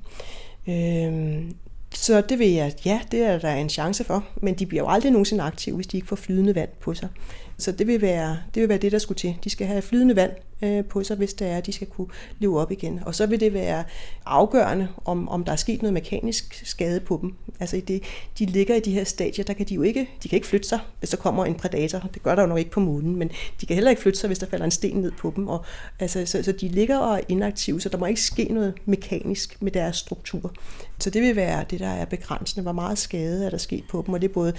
Øh, 0.67 1.51
så 1.93 2.21
det 2.21 2.39
vil 2.39 2.49
jeg, 2.49 2.73
ja, 2.85 3.01
det 3.11 3.21
er 3.21 3.39
der 3.39 3.53
en 3.53 3.69
chance 3.69 4.03
for, 4.03 4.25
men 4.41 4.53
de 4.53 4.65
bliver 4.65 4.83
jo 4.83 4.89
aldrig 4.89 5.11
nogensinde 5.11 5.43
aktive, 5.43 5.75
hvis 5.75 5.87
de 5.87 5.97
ikke 5.97 6.07
får 6.07 6.15
flydende 6.15 6.55
vand 6.55 6.69
på 6.81 6.93
sig. 6.93 7.09
Så 7.57 7.71
det 7.71 7.87
vil 7.87 8.01
være 8.01 8.37
det, 8.53 8.61
vil 8.61 8.69
være 8.69 8.77
det 8.77 8.91
der 8.91 8.99
skulle 8.99 9.17
til. 9.17 9.37
De 9.43 9.49
skal 9.49 9.67
have 9.67 9.81
flydende 9.81 10.15
vand 10.15 10.31
øh, 10.61 10.85
på 10.85 11.03
sig, 11.03 11.17
hvis 11.17 11.33
det 11.33 11.47
er, 11.47 11.57
at 11.57 11.65
de 11.65 11.71
skal 11.73 11.87
kunne 11.87 12.07
leve 12.39 12.59
op 12.59 12.71
igen. 12.71 12.99
Og 13.05 13.15
så 13.15 13.25
vil 13.25 13.39
det 13.39 13.53
være 13.53 13.83
afgørende, 14.25 14.87
om, 15.05 15.29
om 15.29 15.43
der 15.43 15.51
er 15.51 15.55
sket 15.55 15.81
noget 15.81 15.93
mekanisk 15.93 16.61
skade 16.65 16.99
på 16.99 17.19
dem. 17.21 17.33
Altså 17.59 17.81
det, 17.87 18.03
de 18.39 18.45
ligger 18.45 18.75
i 18.75 18.79
de 18.79 18.91
her 18.91 19.03
stadier, 19.03 19.45
der 19.45 19.53
kan 19.53 19.65
de 19.65 19.73
jo 19.73 19.81
ikke, 19.81 20.09
de 20.23 20.29
kan 20.29 20.35
ikke 20.35 20.47
flytte 20.47 20.67
sig, 20.67 20.79
hvis 20.99 21.09
der 21.09 21.17
kommer 21.17 21.45
en 21.45 21.55
predator. 21.55 21.99
Det 22.13 22.23
gør 22.23 22.35
der 22.35 22.41
jo 22.41 22.47
nok 22.47 22.59
ikke 22.59 22.71
på 22.71 22.79
månen, 22.79 23.15
men 23.15 23.29
de 23.61 23.65
kan 23.65 23.73
heller 23.73 23.89
ikke 23.89 24.01
flytte 24.01 24.19
sig, 24.19 24.27
hvis 24.27 24.39
der 24.39 24.45
falder 24.45 24.65
en 24.65 24.71
sten 24.71 24.97
ned 24.97 25.11
på 25.11 25.33
dem. 25.35 25.47
Og, 25.47 25.65
altså, 25.99 26.25
så, 26.25 26.43
så 26.43 26.51
de 26.51 26.67
ligger 26.67 26.97
og 26.97 27.17
er 27.17 27.21
inaktive, 27.27 27.81
så 27.81 27.89
der 27.89 27.97
må 27.97 28.05
ikke 28.05 28.21
ske 28.21 28.43
noget 28.43 28.73
mekanisk 28.85 29.61
med 29.61 29.71
deres 29.71 29.97
struktur. 29.97 30.53
Så 30.99 31.09
det 31.09 31.21
vil 31.21 31.35
være 31.35 31.65
det, 31.69 31.79
der 31.79 31.89
er 31.89 32.05
begrænsende. 32.05 32.63
Hvor 32.63 32.71
meget 32.71 32.97
skade 32.97 33.45
er 33.45 33.49
der 33.49 33.57
sket 33.57 33.83
på 33.89 34.03
dem, 34.05 34.13
og 34.13 34.21
det 34.21 34.29
er 34.29 34.33
både 34.33 34.53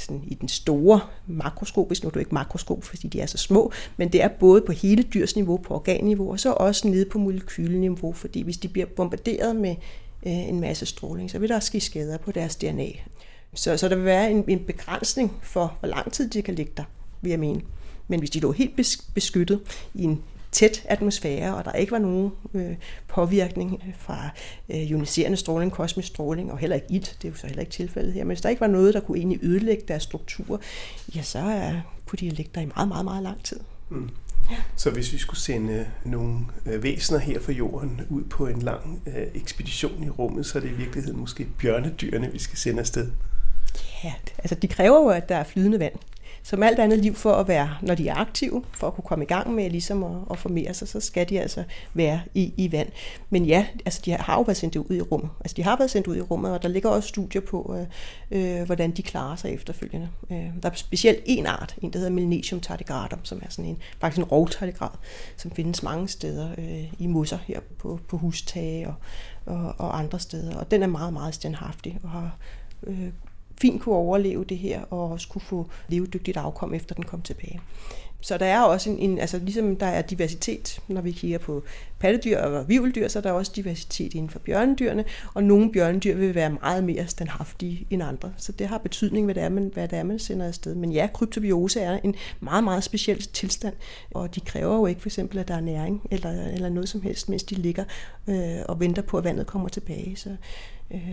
sådan 0.00 0.22
i 0.26 0.34
den 0.34 0.48
store 0.48 1.00
makroskopisk, 1.26 2.02
nu 2.02 2.08
er 2.08 2.10
du 2.10 2.18
ikke 2.18 2.34
makroskop, 2.34 2.84
fordi 2.84 3.08
de 3.08 3.20
er 3.20 3.26
så 3.26 3.38
små, 3.38 3.72
men 3.96 4.12
det 4.12 4.22
er 4.22 4.28
både 4.28 4.60
på 4.60 4.72
hele 4.72 5.02
dyrsniveau, 5.02 5.56
på 5.56 5.74
organniveau, 5.74 6.30
og 6.30 6.40
så 6.40 6.52
også 6.52 6.88
nede 6.88 7.04
på 7.04 7.18
molekyleniveau, 7.18 8.12
fordi 8.12 8.42
hvis 8.42 8.56
de 8.56 8.68
bliver 8.68 8.86
bombarderet 8.86 9.56
med 9.56 9.76
øh, 10.26 10.48
en 10.48 10.60
masse 10.60 10.86
stråling, 10.86 11.30
så 11.30 11.38
vil 11.38 11.48
der 11.48 11.60
ske 11.60 11.80
skader 11.80 12.18
på 12.18 12.32
deres 12.32 12.56
DNA. 12.56 12.88
Så, 13.54 13.76
så 13.76 13.88
der 13.88 13.96
vil 13.96 14.04
være 14.04 14.30
en, 14.30 14.44
en 14.48 14.64
begrænsning 14.64 15.32
for, 15.42 15.76
hvor 15.80 15.88
lang 15.88 16.12
tid 16.12 16.30
de 16.30 16.42
kan 16.42 16.54
ligge 16.54 16.72
der, 16.76 16.84
vil 17.20 17.30
jeg 17.30 17.38
mene. 17.38 17.60
Men 18.08 18.18
hvis 18.18 18.30
de 18.30 18.40
lå 18.40 18.52
helt 18.52 18.76
beskyttet 19.14 19.60
i 19.94 20.04
en 20.04 20.22
tæt 20.52 20.82
atmosfære, 20.84 21.56
og 21.56 21.64
der 21.64 21.72
ikke 21.72 21.92
var 21.92 21.98
nogen 21.98 22.32
øh, 22.54 22.76
påvirkning 23.08 23.94
fra 23.98 24.30
øh, 24.68 24.76
ioniserende 24.76 25.36
stråling, 25.36 25.72
kosmisk 25.72 26.08
stråling, 26.08 26.52
og 26.52 26.58
heller 26.58 26.76
ikke 26.76 26.86
ilt, 26.90 27.16
det 27.22 27.28
er 27.28 27.32
jo 27.32 27.36
så 27.36 27.46
heller 27.46 27.60
ikke 27.60 27.72
tilfældet 27.72 28.12
her, 28.12 28.24
men 28.24 28.28
hvis 28.28 28.40
der 28.40 28.48
ikke 28.48 28.60
var 28.60 28.66
noget, 28.66 28.94
der 28.94 29.00
kunne 29.00 29.18
egentlig 29.18 29.38
ødelægge 29.42 29.84
deres 29.88 30.02
struktur, 30.02 30.60
ja, 31.14 31.22
så 31.22 31.38
øh, 31.38 31.74
kunne 32.06 32.16
de 32.16 32.28
ligge 32.28 32.50
der 32.54 32.60
i 32.60 32.66
meget, 32.76 32.88
meget, 32.88 33.04
meget 33.04 33.22
lang 33.22 33.44
tid. 33.44 33.60
Mm. 33.88 34.10
Ja. 34.50 34.56
Så 34.76 34.90
hvis 34.90 35.12
vi 35.12 35.18
skulle 35.18 35.40
sende 35.40 35.86
nogle 36.04 36.38
øh, 36.66 36.82
væsener 36.82 37.18
her 37.18 37.40
fra 37.40 37.52
jorden 37.52 38.00
ud 38.08 38.24
på 38.24 38.46
en 38.46 38.62
lang 38.62 39.02
øh, 39.06 39.26
ekspedition 39.34 40.04
i 40.04 40.08
rummet, 40.08 40.46
så 40.46 40.58
er 40.58 40.62
det 40.62 40.70
i 40.70 40.74
virkeligheden 40.74 41.20
måske 41.20 41.46
bjørnedyrene, 41.58 42.32
vi 42.32 42.38
skal 42.38 42.58
sende 42.58 42.80
afsted. 42.80 43.10
Ja, 44.04 44.12
altså 44.38 44.54
de 44.54 44.68
kræver 44.68 45.00
jo, 45.02 45.08
at 45.08 45.28
der 45.28 45.36
er 45.36 45.44
flydende 45.44 45.78
vand 45.78 45.94
som 46.42 46.62
alt 46.62 46.78
andet 46.78 46.98
liv 46.98 47.14
for 47.14 47.32
at 47.32 47.48
være, 47.48 47.70
når 47.82 47.94
de 47.94 48.08
er 48.08 48.14
aktive, 48.14 48.64
for 48.72 48.86
at 48.86 48.94
kunne 48.94 49.04
komme 49.04 49.24
i 49.24 49.28
gang 49.28 49.54
med 49.54 49.70
ligesom 49.70 50.04
at, 50.04 50.16
at 50.30 50.38
formere 50.38 50.74
sig, 50.74 50.88
så 50.88 51.00
skal 51.00 51.28
de 51.28 51.40
altså 51.40 51.64
være 51.94 52.20
i, 52.34 52.54
i 52.56 52.72
vand. 52.72 52.88
Men 53.30 53.44
ja, 53.44 53.66
altså 53.84 54.02
de 54.04 54.12
har 54.12 54.34
jo 54.34 54.42
været 54.42 54.56
sendt 54.56 54.76
ud 54.76 54.96
i 54.96 55.00
rummet. 55.00 55.30
Altså 55.40 55.54
de 55.56 55.62
har 55.62 55.76
været 55.76 55.90
sendt 55.90 56.06
ud 56.06 56.16
i 56.16 56.20
rummet, 56.20 56.52
og 56.52 56.62
der 56.62 56.68
ligger 56.68 56.90
også 56.90 57.08
studier 57.08 57.42
på, 57.42 57.76
øh, 58.30 58.60
øh, 58.60 58.66
hvordan 58.66 58.90
de 58.90 59.02
klarer 59.02 59.36
sig 59.36 59.54
efterfølgende. 59.54 60.08
Øh, 60.30 60.48
der 60.62 60.70
er 60.70 60.74
specielt 60.74 61.20
en 61.26 61.46
art, 61.46 61.76
en 61.82 61.92
der 61.92 61.98
hedder 61.98 62.12
Melanesium 62.12 62.60
tardigradum, 62.60 63.24
som 63.24 63.40
er 63.42 63.50
sådan 63.50 63.64
en, 63.64 63.78
faktisk 64.00 64.18
en 64.18 64.24
rovtardigrad, 64.24 64.90
som 65.36 65.50
findes 65.50 65.82
mange 65.82 66.08
steder 66.08 66.50
øh, 66.58 66.92
i 66.98 67.06
mosser 67.06 67.38
her 67.46 67.60
på, 67.78 68.00
på 68.08 68.16
hustage 68.16 68.88
og, 68.88 68.94
og, 69.46 69.74
og 69.78 69.98
andre 69.98 70.18
steder. 70.18 70.56
Og 70.56 70.70
den 70.70 70.82
er 70.82 70.86
meget, 70.86 71.12
meget 71.12 71.34
standhaftig 71.34 71.98
og 72.02 72.10
har 72.10 72.36
øh, 72.86 73.08
fint 73.60 73.82
kunne 73.82 73.94
overleve 73.94 74.44
det 74.44 74.58
her, 74.58 74.80
og 74.90 75.10
også 75.10 75.28
kunne 75.28 75.42
få 75.42 75.66
levedygtigt 75.88 76.36
afkom, 76.36 76.74
efter 76.74 76.94
den 76.94 77.04
kom 77.04 77.22
tilbage. 77.22 77.60
Så 78.20 78.38
der 78.38 78.46
er 78.46 78.60
også 78.60 78.90
en, 78.90 78.98
en, 78.98 79.18
altså 79.18 79.38
ligesom 79.38 79.76
der 79.76 79.86
er 79.86 80.02
diversitet, 80.02 80.80
når 80.88 81.00
vi 81.00 81.12
kigger 81.12 81.38
på 81.38 81.62
pattedyr 81.98 82.38
og 82.38 82.68
vivldyr, 82.68 83.08
så 83.08 83.18
er 83.18 83.22
der 83.22 83.32
også 83.32 83.52
diversitet 83.56 84.14
inden 84.14 84.30
for 84.30 84.38
bjørnedyrene, 84.38 85.04
og 85.34 85.44
nogle 85.44 85.72
bjørnedyr 85.72 86.16
vil 86.16 86.34
være 86.34 86.50
meget 86.50 86.84
mere 86.84 87.06
standhaftige 87.06 87.86
end 87.90 88.02
andre. 88.02 88.32
Så 88.36 88.52
det 88.52 88.66
har 88.66 88.78
betydning, 88.78 89.24
hvad 89.24 89.34
det 89.34 89.42
er, 89.42 89.48
man, 89.48 89.70
hvad 89.74 89.88
det 89.88 89.98
er, 89.98 90.02
man 90.02 90.18
sender 90.18 90.46
afsted. 90.46 90.74
Men 90.74 90.92
ja, 90.92 91.08
kryptobiose 91.14 91.80
er 91.80 91.98
en 92.04 92.14
meget, 92.40 92.64
meget 92.64 92.84
speciel 92.84 93.22
tilstand, 93.22 93.74
og 94.14 94.34
de 94.34 94.40
kræver 94.40 94.76
jo 94.76 94.86
ikke 94.86 95.00
for 95.00 95.08
eksempel, 95.08 95.38
at 95.38 95.48
der 95.48 95.54
er 95.54 95.60
næring 95.60 96.02
eller, 96.10 96.46
eller 96.46 96.68
noget 96.68 96.88
som 96.88 97.02
helst, 97.02 97.28
mens 97.28 97.42
de 97.42 97.54
ligger 97.54 97.84
øh, 98.28 98.58
og 98.68 98.80
venter 98.80 99.02
på, 99.02 99.18
at 99.18 99.24
vandet 99.24 99.46
kommer 99.46 99.68
tilbage. 99.68 100.16
Så, 100.16 100.36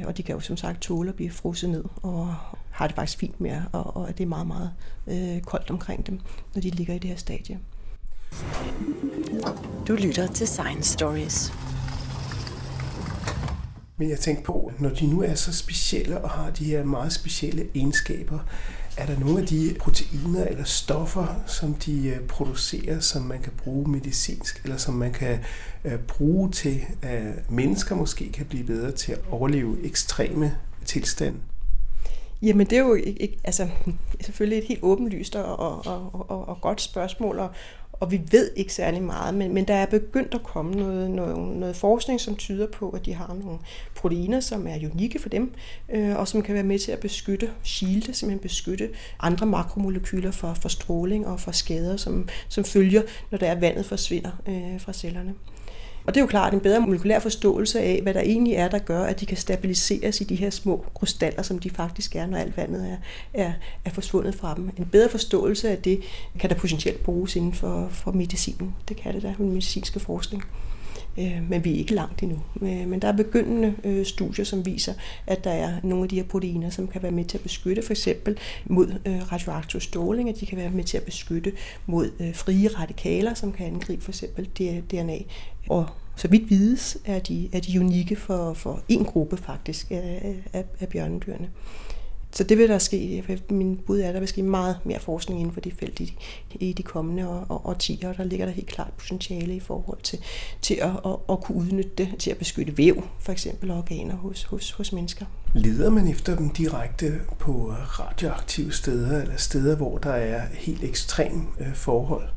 og 0.06 0.18
de 0.18 0.24
kan 0.24 0.36
jo 0.36 0.42
som 0.42 0.58
sagt 0.58 0.82
tåle 0.82 1.10
at 1.10 1.16
blive 1.16 1.32
frosset 1.32 1.70
ned, 1.70 1.84
og 2.04 2.36
har 2.72 2.88
det 2.88 2.96
faktisk 2.96 3.18
fint 3.18 3.42
med, 3.42 3.62
og, 3.72 3.98
og 3.98 4.18
det 4.18 4.24
er 4.24 4.28
meget, 4.28 4.48
meget 4.48 4.72
øh, 5.08 5.42
koldt 5.42 5.72
omkring 5.72 6.08
dem, 6.08 6.20
når 6.56 6.62
de 6.62 6.70
ligger 6.70 6.94
i 6.94 7.00
det 7.00 7.10
her 7.10 7.18
stadie. 7.18 7.60
Du 9.88 9.96
lytter 9.96 10.28
til 10.28 10.48
Science 10.48 10.94
Stories. 10.94 11.54
Men 13.98 14.10
jeg 14.10 14.20
tænker 14.20 14.44
på, 14.44 14.72
når 14.80 14.90
de 14.90 15.08
nu 15.08 15.22
er 15.24 15.36
så 15.36 15.54
specielle 15.54 16.22
og 16.22 16.30
har 16.30 16.50
de 16.50 16.66
her 16.66 16.84
meget 16.84 17.14
specielle 17.14 17.68
egenskaber, 17.76 18.40
er 18.98 19.06
der 19.06 19.20
nogle 19.20 19.40
af 19.40 19.48
de 19.48 19.76
proteiner 19.80 20.46
eller 20.46 20.64
stoffer, 20.64 21.42
som 21.46 21.74
de 21.74 22.08
øh, 22.08 22.28
producerer, 22.28 23.00
som 23.00 23.22
man 23.22 23.42
kan 23.42 23.52
bruge 23.64 23.92
medicinsk, 23.92 24.62
eller 24.64 24.78
som 24.78 24.94
man 24.94 25.14
kan 25.14 25.40
øh, 25.86 26.00
bruge 26.00 26.52
til, 26.52 26.82
at 27.02 27.52
mennesker 27.52 27.96
måske 27.96 28.32
kan 28.32 28.46
blive 28.46 28.64
bedre 28.64 28.92
til 28.92 29.12
at 29.12 29.20
overleve 29.32 29.86
ekstreme 29.86 30.56
tilstande? 30.86 31.38
Jamen 32.42 32.68
det 32.68 32.78
er 32.78 32.82
jo 32.82 32.94
ikke, 32.94 33.38
altså, 33.44 33.68
selvfølgelig 34.22 34.58
et 34.58 34.68
helt 34.68 34.84
åbenlyst 34.84 35.36
og, 35.36 35.60
og, 35.60 35.86
og, 35.86 36.30
og, 36.30 36.48
og 36.48 36.62
godt 36.62 36.82
spørgsmål, 36.82 37.40
og, 37.40 37.50
og 38.00 38.12
vi 38.12 38.22
ved 38.32 38.52
ikke 38.56 38.74
særlig 38.74 39.04
meget, 39.04 39.34
men, 39.34 39.54
men 39.54 39.68
der 39.68 39.74
er 39.74 39.86
begyndt 39.86 40.34
at 40.34 40.44
komme 40.44 40.76
noget, 40.76 41.12
noget, 41.12 41.38
noget 41.38 41.76
forskning, 41.76 42.22
som 42.22 42.36
tyder 42.36 42.68
på, 42.68 42.90
at 42.90 43.06
de 43.06 43.14
har 43.14 43.36
nogle 43.44 43.60
proteiner, 43.96 44.40
som 44.40 44.68
er 44.68 44.90
unikke 44.94 45.20
for 45.20 45.30
dem, 45.30 45.54
øh, 45.94 46.16
og 46.16 46.28
som 46.28 46.42
kan 46.42 46.56
være 46.56 46.64
med 46.64 46.80
til 46.80 46.92
at 46.92 47.00
beskytte, 47.00 47.50
shielde, 47.64 48.14
simpelthen 48.14 48.40
beskytte 48.40 48.90
andre 49.20 49.46
makromolekyler 49.46 50.32
for, 50.32 50.54
for 50.54 50.70
stråling 50.70 51.28
og 51.28 51.40
for 51.40 51.52
skader, 51.52 51.98
som, 51.98 52.30
som 52.48 52.64
følger, 52.64 53.02
når 53.32 53.38
der 53.38 53.48
er 53.48 53.60
vandet 53.60 53.86
forsvinder 53.86 54.32
øh, 54.48 54.82
fra 54.82 54.94
cellerne. 54.94 55.34
Og 56.08 56.14
det 56.14 56.20
er 56.20 56.24
jo 56.24 56.28
klart 56.28 56.54
en 56.54 56.60
bedre 56.60 56.80
molekylær 56.80 57.20
forståelse 57.20 57.80
af, 57.82 58.00
hvad 58.04 58.14
der 58.14 58.20
egentlig 58.20 58.54
er, 58.54 58.68
der 58.68 58.80
gør, 58.80 59.04
at 59.04 59.20
de 59.20 59.26
kan 59.26 59.38
stabiliseres 59.38 60.22
i 60.22 60.24
de 60.24 60.36
her 60.36 60.50
små 60.50 60.86
krystaller, 60.94 61.42
som 61.42 61.60
de 61.60 61.70
faktisk 61.70 62.16
er, 62.16 62.26
når 62.26 62.38
alt 62.38 62.58
vandet 62.58 62.90
er, 62.92 62.98
er, 63.34 63.54
er 63.86 63.90
forsvundet 63.90 64.36
fra 64.36 64.54
dem. 64.56 64.70
En 64.78 64.86
bedre 64.86 65.10
forståelse 65.10 65.70
af 65.70 65.78
det 65.78 66.02
kan 66.40 66.50
der 66.50 66.56
potentielt 66.56 67.04
bruges 67.04 67.36
inden 67.36 67.54
for, 67.54 67.88
for 67.92 68.12
medicinen. 68.12 68.76
Det 68.90 68.98
kan 68.98 69.14
det 69.14 69.24
da, 69.24 69.34
den 69.38 69.50
medicinske 69.50 70.00
forskning. 70.00 70.44
Øh, 71.20 71.50
men 71.50 71.64
vi 71.64 71.74
er 71.74 71.78
ikke 71.78 71.94
langt 71.94 72.24
endnu. 72.24 72.40
Øh, 72.62 72.88
men 72.88 73.00
der 73.00 73.08
er 73.08 73.12
begyndende 73.12 73.76
øh, 73.84 74.06
studier, 74.06 74.46
som 74.46 74.66
viser, 74.66 74.94
at 75.28 75.44
der 75.44 75.52
er 75.52 75.74
nogle 75.84 76.04
af 76.04 76.10
de 76.10 76.16
her 76.16 76.24
proteiner, 76.24 76.70
som 76.70 76.88
kan 76.88 77.04
være 77.04 77.12
med 77.12 77.26
til 77.26 77.38
at 77.38 77.44
beskytte 77.44 77.82
for 77.82 77.94
eksempel 77.94 78.38
mod 78.66 78.88
øh, 79.06 79.32
radioaktiv 79.32 79.82
stråling, 79.82 80.30
at 80.30 80.40
de 80.40 80.46
kan 80.46 80.58
være 80.58 80.70
med 80.70 80.84
til 80.84 80.98
at 80.98 81.04
beskytte 81.04 81.52
mod 81.86 82.12
øh, 82.20 82.36
frie 82.36 82.68
radikaler, 82.68 83.34
som 83.34 83.52
kan 83.52 83.66
angribe 83.66 84.04
for 84.04 84.12
eksempel 84.12 84.46
DNA. 84.92 85.18
Og 85.70 85.86
så 86.16 86.28
vidt 86.28 86.50
vides, 86.50 86.98
er 87.06 87.20
de, 87.20 87.50
er 87.54 87.60
de 87.60 87.80
unikke 87.80 88.16
for, 88.16 88.54
for 88.54 88.82
en 88.90 89.06
gruppe 89.06 89.38
faktisk 89.38 89.92
af, 89.92 90.36
af, 90.54 90.66
af 90.80 90.88
bjørnedyrene. 90.88 91.50
Så 92.38 92.44
det 92.44 92.58
vil 92.58 92.70
der 92.70 92.78
ske. 92.78 93.24
Min 93.50 93.78
bud 93.78 94.00
er, 94.00 94.08
at 94.08 94.14
der 94.14 94.20
vil 94.20 94.30
ske 94.30 94.44
meget 94.44 94.78
mere 94.86 95.00
forskning 95.00 95.40
inden 95.40 95.54
for 95.54 95.62
det 95.62 95.74
felt 95.80 96.00
i, 96.00 96.18
i 96.60 96.74
de 96.74 96.84
kommende 96.84 97.28
årtier. 97.50 98.14
Der 98.14 98.24
ligger 98.24 98.46
der 98.46 98.54
helt 98.54 98.68
klart 98.68 98.94
potentiale 98.98 99.56
i 99.56 99.60
forhold 99.60 100.02
til, 100.04 100.20
til 100.62 100.74
at, 100.74 100.90
at, 101.06 101.16
at 101.30 101.42
kunne 101.42 101.58
udnytte 101.58 101.92
det 101.98 102.10
til 102.20 102.32
at 102.32 102.38
beskytte 102.38 102.78
væv, 102.78 103.04
for 103.20 103.32
eksempel 103.32 103.72
organer 103.72 104.16
hos, 104.16 104.44
hos, 104.44 104.72
hos 104.72 104.94
mennesker. 104.94 105.26
Leder 105.54 105.90
man 105.90 106.08
efter 106.08 106.36
dem 106.36 106.50
direkte 106.50 107.14
på 107.40 107.74
radioaktive 108.00 108.72
steder, 108.72 109.22
eller 109.22 109.38
steder, 109.38 109.76
hvor 109.76 109.98
der 109.98 110.14
er 110.14 110.42
helt 110.54 110.84
ekstrem 110.84 111.48
øh, 111.60 111.76
forhold? 111.76 112.28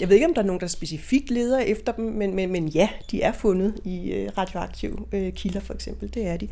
Jeg 0.00 0.08
ved 0.08 0.16
ikke, 0.16 0.26
om 0.26 0.34
der 0.34 0.42
er 0.42 0.46
nogen, 0.46 0.60
der 0.60 0.66
specifikt 0.66 1.30
leder 1.30 1.58
efter 1.58 1.92
dem, 1.92 2.04
men, 2.04 2.34
men, 2.34 2.52
men 2.52 2.68
ja, 2.68 2.88
de 3.10 3.22
er 3.22 3.32
fundet 3.32 3.74
i 3.84 4.12
øh, 4.12 4.30
radioaktive 4.38 4.98
øh, 5.12 5.32
kilder 5.32 5.60
for 5.60 5.74
eksempel. 5.74 6.14
Det 6.14 6.26
er 6.26 6.36
de. 6.36 6.48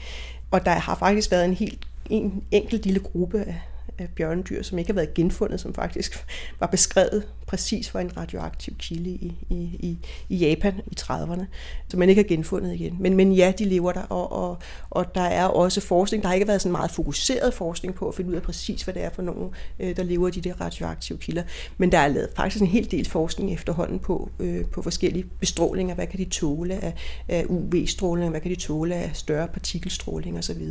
Og 0.50 0.64
der 0.64 0.72
har 0.72 0.94
faktisk 0.94 1.30
været 1.30 1.44
en 1.44 1.54
helt 1.54 1.86
en 2.10 2.44
enkelt 2.50 2.84
lille 2.84 3.00
gruppe 3.00 3.40
af, 3.40 3.60
af 3.98 4.08
bjørnedyr, 4.16 4.62
som 4.62 4.78
ikke 4.78 4.90
har 4.90 4.94
været 4.94 5.14
genfundet, 5.14 5.60
som 5.60 5.74
faktisk 5.74 6.26
var 6.60 6.66
beskrevet 6.66 7.28
præcis 7.46 7.90
for 7.90 7.98
en 7.98 8.16
radioaktiv 8.16 8.74
kilde 8.78 9.10
i, 9.10 9.32
i, 9.50 9.54
i, 9.56 9.98
i 10.28 10.36
Japan 10.36 10.80
i 10.86 10.94
30'erne, 11.00 11.44
som 11.88 12.00
man 12.00 12.08
ikke 12.08 12.22
har 12.22 12.28
genfundet 12.28 12.74
igen. 12.74 12.96
Men, 13.00 13.16
men 13.16 13.32
ja, 13.32 13.52
de 13.58 13.64
lever 13.64 13.92
der, 13.92 14.02
og, 14.02 14.32
og, 14.32 14.58
og 14.90 15.14
der 15.14 15.20
er 15.20 15.46
også 15.46 15.80
forskning. 15.80 16.22
Der 16.22 16.28
har 16.28 16.34
ikke 16.34 16.48
været 16.48 16.60
sådan 16.60 16.72
meget 16.72 16.90
fokuseret 16.90 17.54
forskning 17.54 17.94
på 17.94 18.08
at 18.08 18.14
finde 18.14 18.30
ud 18.30 18.34
af 18.34 18.42
præcis, 18.42 18.82
hvad 18.82 18.94
det 18.94 19.04
er 19.04 19.10
for 19.10 19.22
nogen, 19.22 19.50
øh, 19.80 19.96
der 19.96 20.02
lever 20.02 20.30
de 20.30 20.40
der 20.40 20.60
radioaktive 20.60 21.18
kilder. 21.18 21.42
Men 21.78 21.92
der 21.92 21.98
er 21.98 22.08
lavet 22.08 22.28
faktisk 22.36 22.62
en 22.62 22.68
hel 22.68 22.90
del 22.90 23.08
forskning 23.08 23.52
efterhånden 23.52 23.98
på, 23.98 24.30
øh, 24.38 24.64
på 24.64 24.82
forskellige 24.82 25.24
bestrålinger. 25.40 25.94
Hvad 25.94 26.06
kan 26.06 26.18
de 26.18 26.24
tåle 26.24 26.74
af, 26.84 26.94
af 27.28 27.44
UV-stråling? 27.48 28.30
Hvad 28.30 28.40
kan 28.40 28.50
de 28.50 28.56
tåle 28.56 28.94
af 28.94 29.10
større 29.14 29.48
partikelstråling 29.48 30.38
osv.? 30.38 30.62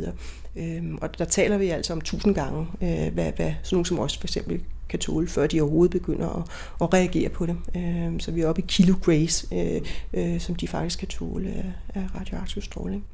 Øhm, 0.56 0.98
og 1.00 1.18
der 1.18 1.24
taler 1.24 1.58
vi 1.58 1.68
altså 1.68 1.92
om 1.92 2.00
tusind 2.00 2.34
gange, 2.34 2.66
øh, 2.82 3.12
hvad, 3.14 3.32
hvad 3.36 3.52
sådan 3.62 3.76
nogle 3.76 3.86
som 3.86 3.98
os 3.98 4.16
for 4.16 4.26
eksempel 4.26 4.62
kan 4.88 4.98
tåle, 4.98 5.28
før 5.28 5.46
de 5.46 5.60
overhovedet 5.60 5.90
begynder 5.90 6.28
at, 6.28 6.42
at 6.82 6.94
reagere 6.94 7.28
på 7.28 7.46
det. 7.46 7.56
Øh, 7.76 8.20
så 8.20 8.30
vi 8.30 8.40
er 8.40 8.48
oppe 8.48 8.62
i 8.62 8.64
kilograys, 8.68 9.46
øh, 9.52 9.80
øh, 10.14 10.40
som 10.40 10.54
de 10.54 10.68
faktisk 10.68 10.98
kan 10.98 11.08
tåle 11.08 11.48
af, 11.48 11.72
af 11.94 12.20
radioaktiv 12.20 12.62
stråling. 12.62 13.04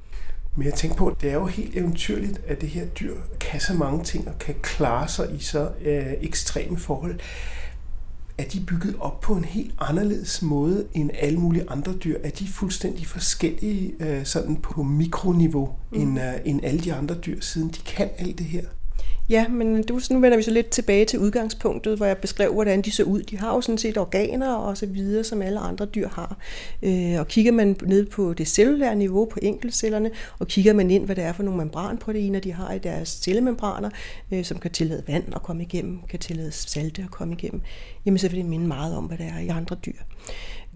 Men 0.56 0.66
jeg 0.66 0.74
tænker 0.74 0.96
på, 0.96 1.06
at 1.06 1.20
det 1.20 1.30
er 1.30 1.34
jo 1.34 1.46
helt 1.46 1.76
eventyrligt, 1.76 2.40
at 2.46 2.60
det 2.60 2.68
her 2.68 2.86
dyr 2.86 3.14
kan 3.40 3.60
så 3.60 3.74
mange 3.74 4.04
ting 4.04 4.28
og 4.28 4.38
kan 4.38 4.54
klare 4.62 5.08
sig 5.08 5.34
i 5.34 5.38
så 5.38 5.70
øh, 5.84 6.12
ekstreme 6.20 6.78
forhold 6.78 7.20
er 8.40 8.44
de 8.44 8.60
bygget 8.60 8.96
op 9.00 9.20
på 9.20 9.34
en 9.34 9.44
helt 9.44 9.74
anderledes 9.78 10.42
måde 10.42 10.86
end 10.94 11.10
alle 11.18 11.38
mulige 11.38 11.64
andre 11.70 11.92
dyr? 11.92 12.18
Er 12.24 12.30
de 12.30 12.48
fuldstændig 12.48 13.06
forskellige 13.06 13.92
øh, 14.00 14.24
sådan 14.24 14.56
på 14.56 14.82
mikroniveau 14.82 15.70
mm. 15.92 16.00
end, 16.00 16.20
øh, 16.20 16.34
end 16.44 16.60
alle 16.64 16.80
de 16.80 16.94
andre 16.94 17.14
dyr, 17.14 17.40
siden 17.40 17.68
de 17.68 17.80
kan 17.86 18.08
alt 18.18 18.38
det 18.38 18.46
her? 18.46 18.64
Ja, 19.30 19.48
men 19.48 19.82
du, 19.82 20.00
nu 20.10 20.20
vender 20.20 20.36
vi 20.36 20.42
så 20.42 20.50
lidt 20.50 20.70
tilbage 20.70 21.04
til 21.04 21.18
udgangspunktet, 21.18 21.96
hvor 21.96 22.06
jeg 22.06 22.18
beskrev, 22.18 22.52
hvordan 22.52 22.82
de 22.82 22.90
så 22.90 23.02
ud. 23.02 23.22
De 23.22 23.38
har 23.38 23.54
jo 23.54 23.60
sådan 23.60 23.78
set 23.78 23.98
organer 23.98 24.54
og 24.54 24.76
så 24.76 24.86
videre, 24.86 25.24
som 25.24 25.42
alle 25.42 25.58
andre 25.60 25.84
dyr 25.86 26.08
har. 26.08 26.36
Øh, 26.82 27.20
og 27.20 27.28
kigger 27.28 27.52
man 27.52 27.76
ned 27.82 28.06
på 28.06 28.32
det 28.32 28.48
cellulære 28.48 28.96
niveau, 28.96 29.24
på 29.24 29.38
enkeltcellerne, 29.42 30.10
og 30.38 30.46
kigger 30.46 30.72
man 30.72 30.90
ind, 30.90 31.04
hvad 31.04 31.16
det 31.16 31.24
er 31.24 31.32
for 31.32 31.42
nogle 31.42 31.58
membranproteiner, 31.58 32.40
de 32.40 32.52
har 32.52 32.72
i 32.72 32.78
deres 32.78 33.08
cellemembraner, 33.08 33.90
øh, 34.32 34.44
som 34.44 34.58
kan 34.58 34.70
tillade 34.70 35.02
vand 35.06 35.24
at 35.34 35.42
komme 35.42 35.62
igennem, 35.62 35.98
kan 36.08 36.18
tillade 36.18 36.52
salte 36.52 37.02
at 37.02 37.10
komme 37.10 37.34
igennem, 37.34 37.60
jamen 38.06 38.18
så 38.18 38.28
vil 38.28 38.38
det 38.38 38.46
minde 38.46 38.66
meget 38.66 38.96
om, 38.96 39.04
hvad 39.04 39.18
det 39.18 39.26
er 39.26 39.38
i 39.38 39.48
andre 39.48 39.76
dyr. 39.86 39.92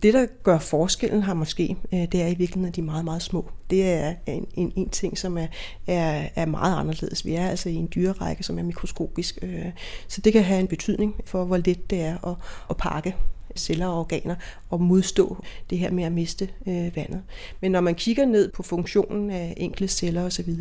Det, 0.04 0.14
der 0.14 0.26
gør 0.42 0.58
forskellen 0.58 1.22
her 1.22 1.34
måske, 1.34 1.76
øh, 1.92 1.98
det 1.98 2.22
er 2.22 2.26
i 2.26 2.34
virkeligheden, 2.34 2.68
at 2.68 2.76
de 2.76 2.80
er 2.80 2.84
meget, 2.84 3.04
meget 3.04 3.22
små. 3.22 3.50
Det 3.70 3.92
er 3.92 4.14
en, 4.26 4.46
en, 4.54 4.72
en 4.76 4.88
ting, 4.88 5.18
som 5.18 5.38
er, 5.38 5.46
er, 5.86 6.28
er 6.34 6.46
meget 6.46 6.78
anderledes. 6.78 7.26
Vi 7.26 7.34
er 7.34 7.48
altså 7.48 7.68
i 7.68 7.74
en 7.74 7.88
dyrerække, 7.94 8.42
som 8.42 8.58
er 8.58 8.62
mikroskopisk, 8.62 9.38
øh, 9.42 9.66
så 10.08 10.20
det 10.20 10.32
kan 10.32 10.42
have 10.42 10.60
en 10.60 10.66
betydning 10.66 11.14
for, 11.24 11.44
hvor 11.44 11.56
let 11.56 11.90
det 11.90 12.00
er 12.00 12.28
at, 12.28 12.36
at 12.70 12.76
pakke 12.76 13.16
celler 13.56 13.86
og 13.86 13.98
organer 13.98 14.34
og 14.70 14.80
modstå 14.80 15.44
det 15.70 15.78
her 15.78 15.90
med 15.90 16.04
at 16.04 16.12
miste 16.12 16.48
øh, 16.66 16.96
vandet. 16.96 17.22
Men 17.60 17.72
når 17.72 17.80
man 17.80 17.94
kigger 17.94 18.26
ned 18.26 18.50
på 18.52 18.62
funktionen 18.62 19.30
af 19.30 19.54
enkelte 19.56 19.94
celler 19.94 20.24
osv., 20.24 20.54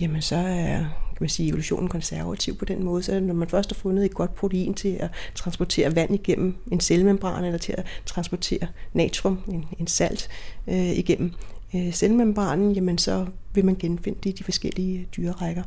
jamen 0.00 0.22
så 0.22 0.36
er 0.36 0.84
kan 1.18 1.24
man 1.24 1.28
sige, 1.28 1.48
evolutionen 1.48 1.88
konservativ 1.88 2.56
på 2.56 2.64
den 2.64 2.84
måde. 2.84 3.02
Så 3.02 3.20
når 3.20 3.34
man 3.34 3.48
først 3.48 3.70
har 3.70 3.74
fundet 3.74 4.04
et 4.04 4.14
godt 4.14 4.34
protein 4.34 4.74
til 4.74 4.96
at 5.00 5.10
transportere 5.34 5.96
vand 5.96 6.14
igennem 6.14 6.56
en 6.72 6.80
cellemembran, 6.80 7.44
eller 7.44 7.58
til 7.58 7.74
at 7.78 7.86
transportere 8.06 8.66
natrium, 8.92 9.38
en, 9.48 9.64
en 9.78 9.86
salt, 9.86 10.28
øh, 10.68 10.98
igennem 10.98 11.32
øh, 11.74 11.92
cellemembranen, 11.92 12.72
jamen 12.72 12.98
så 12.98 13.26
vil 13.54 13.64
man 13.64 13.76
genfinde 13.78 14.18
det 14.22 14.30
i 14.30 14.32
de 14.32 14.44
forskellige 14.44 15.08
dyrerækker. 15.16 15.62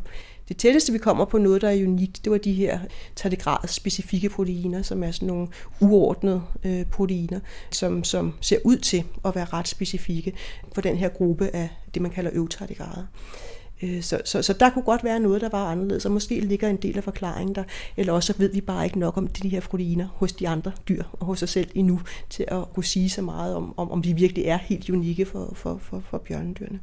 Det 0.47 0.57
tætteste, 0.57 0.91
vi 0.91 0.97
kommer 0.97 1.25
på 1.25 1.37
noget, 1.37 1.61
der 1.61 1.69
er 1.69 1.83
unikt, 1.87 2.23
det 2.23 2.31
var 2.31 2.37
de 2.37 2.53
her 2.53 2.79
tardigrades 3.15 3.71
specifikke 3.71 4.29
proteiner, 4.29 4.81
som 4.81 5.03
er 5.03 5.11
sådan 5.11 5.27
nogle 5.27 5.47
uordnede 5.79 6.41
øh, 6.63 6.85
proteiner, 6.85 7.39
som, 7.71 8.03
som 8.03 8.33
ser 8.41 8.57
ud 8.63 8.77
til 8.77 9.03
at 9.25 9.35
være 9.35 9.45
ret 9.45 9.67
specifikke 9.67 10.33
for 10.73 10.81
den 10.81 10.97
her 10.97 11.09
gruppe 11.09 11.55
af 11.55 11.69
det, 11.93 12.01
man 12.01 12.11
kalder 12.11 12.31
øvtardigrader. 12.33 13.05
Øh, 13.83 14.01
så, 14.01 14.21
så, 14.25 14.41
så 14.41 14.53
der 14.53 14.69
kunne 14.69 14.83
godt 14.83 15.03
være 15.03 15.19
noget, 15.19 15.41
der 15.41 15.49
var 15.49 15.65
anderledes, 15.65 16.05
og 16.05 16.11
måske 16.11 16.39
ligger 16.39 16.69
en 16.69 16.75
del 16.75 16.97
af 16.97 17.03
forklaringen 17.03 17.55
der, 17.55 17.63
eller 17.97 18.13
også 18.13 18.33
ved 18.37 18.53
vi 18.53 18.61
bare 18.61 18.85
ikke 18.85 18.99
nok 18.99 19.17
om 19.17 19.27
de 19.27 19.49
her 19.49 19.61
proteiner 19.61 20.07
hos 20.13 20.33
de 20.33 20.47
andre 20.47 20.71
dyr 20.89 21.03
og 21.13 21.25
hos 21.25 21.43
os 21.43 21.49
selv 21.49 21.69
endnu, 21.75 22.01
til 22.29 22.45
at 22.47 22.73
kunne 22.73 22.83
sige 22.83 23.09
så 23.09 23.21
meget 23.21 23.55
om, 23.55 23.73
om, 23.77 23.91
om 23.91 24.01
de 24.01 24.13
virkelig 24.13 24.45
er 24.45 24.57
helt 24.57 24.89
unikke 24.89 25.25
for, 25.25 25.53
for, 25.55 25.77
for, 25.77 26.03
for 26.09 26.17
bjørnedyrene. 26.17 26.79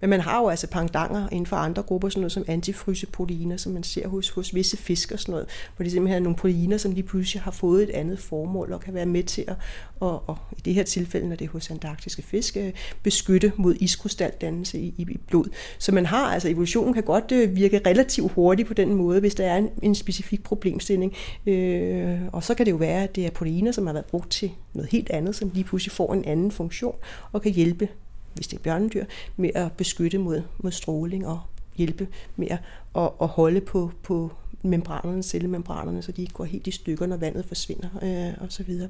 Men 0.00 0.10
man 0.10 0.20
har 0.20 0.40
jo 0.40 0.48
altså 0.48 0.66
pangdanger 0.66 1.28
inden 1.32 1.46
for 1.46 1.56
andre 1.56 1.82
grupper, 1.82 2.08
sådan 2.08 2.20
noget 2.20 2.32
som 2.32 2.44
antifryseproteiner, 2.48 3.56
som 3.56 3.72
man 3.72 3.82
ser 3.82 4.08
hos, 4.08 4.30
hos 4.30 4.54
visse 4.54 4.76
fisk 4.76 5.12
og 5.12 5.20
sådan 5.20 5.32
noget, 5.32 5.46
hvor 5.76 5.82
det 5.82 5.92
simpelthen 5.92 6.22
er 6.22 6.24
nogle 6.24 6.36
proteiner, 6.36 6.76
som 6.76 6.92
lige 6.92 7.02
pludselig 7.02 7.42
har 7.42 7.50
fået 7.50 7.82
et 7.82 7.90
andet 7.90 8.18
formål 8.18 8.72
og 8.72 8.80
kan 8.80 8.94
være 8.94 9.06
med 9.06 9.22
til 9.22 9.44
at, 9.48 9.54
og, 10.00 10.22
og 10.26 10.36
i 10.52 10.60
det 10.60 10.74
her 10.74 10.82
tilfælde, 10.82 11.28
når 11.28 11.36
det 11.36 11.44
er 11.44 11.50
hos 11.50 11.70
antarktiske 11.70 12.22
fisk, 12.22 12.56
øh, 12.56 12.72
beskytte 13.02 13.52
mod 13.56 13.74
iskrystaldannelse 13.80 14.78
i, 14.78 14.94
i 14.98 15.18
blod. 15.28 15.48
Så 15.78 15.92
man 15.92 16.06
har, 16.06 16.26
altså 16.26 16.48
evolutionen 16.48 16.94
kan 16.94 17.02
godt 17.02 17.32
øh, 17.32 17.56
virke 17.56 17.80
relativt 17.86 18.32
hurtigt 18.32 18.68
på 18.68 18.74
den 18.74 18.94
måde, 18.94 19.20
hvis 19.20 19.34
der 19.34 19.46
er 19.46 19.56
en, 19.56 19.70
en 19.82 19.94
specifik 19.94 20.42
problemstilling. 20.42 21.14
Øh, 21.46 22.20
og 22.32 22.44
så 22.44 22.54
kan 22.54 22.66
det 22.66 22.72
jo 22.72 22.76
være, 22.76 23.02
at 23.02 23.16
det 23.16 23.26
er 23.26 23.30
proteiner, 23.30 23.72
som 23.72 23.86
har 23.86 23.92
været 23.92 24.06
brugt 24.06 24.30
til 24.30 24.50
noget 24.74 24.90
helt 24.90 25.10
andet, 25.10 25.36
som 25.36 25.50
lige 25.54 25.64
pludselig 25.64 25.92
får 25.92 26.14
en 26.14 26.24
anden 26.24 26.50
funktion 26.50 26.94
og 27.32 27.42
kan 27.42 27.52
hjælpe 27.52 27.88
hvis 28.34 28.46
det 28.46 28.58
er 28.58 28.62
bjørnedyr, 28.62 29.04
med 29.36 29.50
at 29.54 29.72
beskytte 29.72 30.18
mod, 30.18 30.42
mod 30.58 30.72
stråling 30.72 31.26
og 31.26 31.40
hjælpe 31.76 32.08
med 32.36 32.48
at, 32.50 32.58
at, 32.96 33.10
at 33.20 33.28
holde 33.28 33.60
på, 33.60 33.92
på 34.02 34.32
membranerne, 34.62 35.22
cellemembranerne, 35.22 36.02
så 36.02 36.12
de 36.12 36.22
ikke 36.22 36.34
går 36.34 36.44
helt 36.44 36.66
i 36.66 36.70
stykker, 36.70 37.06
når 37.06 37.16
vandet 37.16 37.44
forsvinder 37.44 37.88
øh, 38.02 38.44
og 38.44 38.52
så 38.52 38.62
videre. 38.62 38.88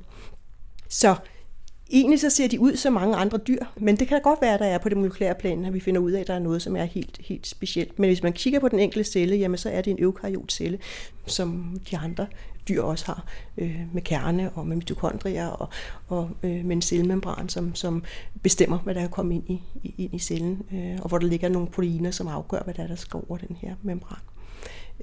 Så 0.88 1.16
egentlig 1.90 2.20
så 2.20 2.30
ser 2.30 2.48
de 2.48 2.60
ud 2.60 2.76
som 2.76 2.92
mange 2.92 3.16
andre 3.16 3.38
dyr, 3.38 3.64
men 3.76 3.96
det 3.96 4.08
kan 4.08 4.20
godt 4.22 4.40
være, 4.40 4.54
at 4.54 4.60
der 4.60 4.66
er 4.66 4.78
på 4.78 4.88
det 4.88 4.96
molekylære 4.96 5.34
plan, 5.34 5.64
at 5.64 5.74
vi 5.74 5.80
finder 5.80 6.00
ud 6.00 6.12
af, 6.12 6.20
at 6.20 6.26
der 6.26 6.34
er 6.34 6.38
noget, 6.38 6.62
som 6.62 6.76
er 6.76 6.84
helt, 6.84 7.18
helt 7.24 7.46
specielt. 7.46 7.98
Men 7.98 8.10
hvis 8.10 8.22
man 8.22 8.32
kigger 8.32 8.60
på 8.60 8.68
den 8.68 8.78
enkelte 8.78 9.10
celle, 9.10 9.36
jamen 9.36 9.58
så 9.58 9.70
er 9.70 9.82
det 9.82 9.90
en 9.90 10.02
eukaryot 10.02 10.52
celle, 10.52 10.78
som 11.26 11.80
de 11.90 11.98
andre 11.98 12.26
dyr 12.70 12.82
også 12.82 13.06
har, 13.06 13.24
øh, 13.58 13.80
med 13.92 14.02
kerne 14.02 14.50
og 14.50 14.66
med 14.66 14.76
mitokondrier 14.76 15.46
og, 15.46 15.68
og 16.08 16.30
øh, 16.42 16.64
med 16.64 16.76
en 16.76 16.82
cellemembran, 16.82 17.48
som, 17.48 17.74
som 17.74 18.02
bestemmer, 18.42 18.78
hvad 18.78 18.94
der 18.94 19.00
er 19.00 19.08
kommet 19.08 19.34
ind 19.34 19.44
i, 19.48 19.94
ind 19.98 20.14
i 20.14 20.18
cellen, 20.18 20.62
øh, 20.72 20.98
og 21.02 21.08
hvor 21.08 21.18
der 21.18 21.26
ligger 21.26 21.48
nogle 21.48 21.68
proteiner, 21.68 22.10
som 22.10 22.28
afgør, 22.28 22.62
hvad 22.62 22.74
der 22.74 22.82
er, 22.82 22.86
der 22.86 22.96
skal 22.96 23.20
over 23.28 23.38
den 23.38 23.56
her 23.60 23.74
membran. 23.82 24.18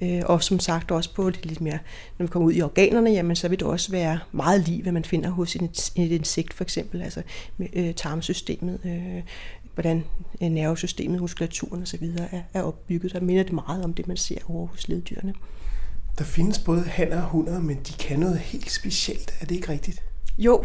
Øh, 0.02 0.22
og 0.26 0.42
som 0.42 0.60
sagt 0.60 0.90
også 0.90 1.14
på 1.14 1.30
det 1.30 1.46
lidt 1.46 1.60
mere, 1.60 1.78
når 2.18 2.26
vi 2.26 2.30
kommer 2.30 2.48
ud 2.48 2.54
i 2.54 2.62
organerne, 2.62 3.10
jamen 3.10 3.36
så 3.36 3.48
vil 3.48 3.58
det 3.58 3.66
også 3.66 3.90
være 3.90 4.18
meget 4.32 4.68
lige, 4.68 4.82
hvad 4.82 4.92
man 4.92 5.04
finder 5.04 5.30
hos 5.30 5.56
et, 5.56 5.92
et 5.96 6.12
insekt 6.12 6.54
for 6.54 6.64
eksempel, 6.64 7.02
altså 7.02 7.22
med 7.56 7.66
øh, 7.72 7.94
tarmsystemet, 7.94 8.80
øh, 8.84 9.22
hvordan 9.74 10.04
øh, 10.42 10.48
nervesystemet, 10.48 11.20
muskulaturen 11.20 11.82
osv. 11.82 12.04
Er, 12.18 12.42
er 12.54 12.62
opbygget. 12.62 13.12
Der 13.12 13.20
minder 13.20 13.42
det 13.42 13.52
meget 13.52 13.84
om 13.84 13.94
det, 13.94 14.08
man 14.08 14.16
ser 14.16 14.38
over 14.48 14.66
hos 14.66 14.88
leddyrene. 14.88 15.34
Der 16.18 16.24
findes 16.24 16.58
både 16.58 16.82
hanner 16.82 17.22
og 17.22 17.28
hunder, 17.28 17.60
men 17.60 17.76
de 17.76 17.92
kan 17.92 18.18
noget 18.18 18.38
helt 18.38 18.70
specielt. 18.70 19.34
Er 19.40 19.46
det 19.46 19.54
ikke 19.54 19.68
rigtigt? 19.68 20.02
Jo, 20.38 20.64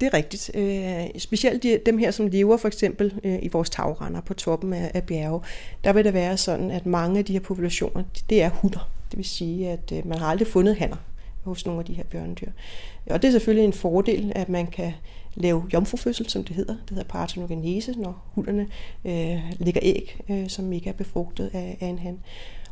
det 0.00 0.06
er 0.06 0.14
rigtigt. 0.14 0.50
Øh, 0.54 1.20
specielt 1.20 1.62
de, 1.62 1.80
dem 1.86 1.98
her, 1.98 2.10
som 2.10 2.26
lever 2.26 2.56
for 2.56 2.68
eksempel 2.68 3.20
øh, 3.24 3.38
i 3.42 3.48
vores 3.48 3.70
tagrender 3.70 4.20
på 4.20 4.34
toppen 4.34 4.72
af, 4.72 4.90
af 4.94 5.04
bjerge, 5.04 5.40
der 5.84 5.92
vil 5.92 6.04
det 6.04 6.14
være 6.14 6.36
sådan, 6.36 6.70
at 6.70 6.86
mange 6.86 7.18
af 7.18 7.24
de 7.24 7.32
her 7.32 7.40
populationer, 7.40 8.04
det 8.30 8.42
er 8.42 8.48
hunder. 8.48 8.90
Det 9.10 9.16
vil 9.16 9.24
sige, 9.24 9.68
at 9.68 9.92
øh, 9.92 10.06
man 10.06 10.18
har 10.18 10.26
aldrig 10.26 10.48
fundet 10.48 10.76
hanner 10.76 10.96
hos 11.42 11.66
nogle 11.66 11.80
af 11.80 11.84
de 11.84 11.94
her 11.94 12.04
bjørnedyr. 12.04 12.50
Og 13.10 13.22
det 13.22 13.28
er 13.28 13.32
selvfølgelig 13.32 13.64
en 13.64 13.72
fordel, 13.72 14.32
at 14.34 14.48
man 14.48 14.66
kan 14.66 14.92
lave 15.34 15.64
jomfrufødsel, 15.72 16.30
som 16.30 16.44
det 16.44 16.56
hedder. 16.56 16.72
Det 16.74 16.90
hedder 16.90 17.04
parthenogenese, 17.04 17.92
når 17.92 18.24
hunderne 18.34 18.66
øh, 19.04 19.38
lægger 19.58 19.80
æg, 19.82 20.20
øh, 20.30 20.48
som 20.48 20.72
ikke 20.72 20.88
er 20.88 20.94
befrugtet 20.94 21.50
af, 21.52 21.76
af 21.80 21.86
en 21.86 21.98
han. 21.98 22.18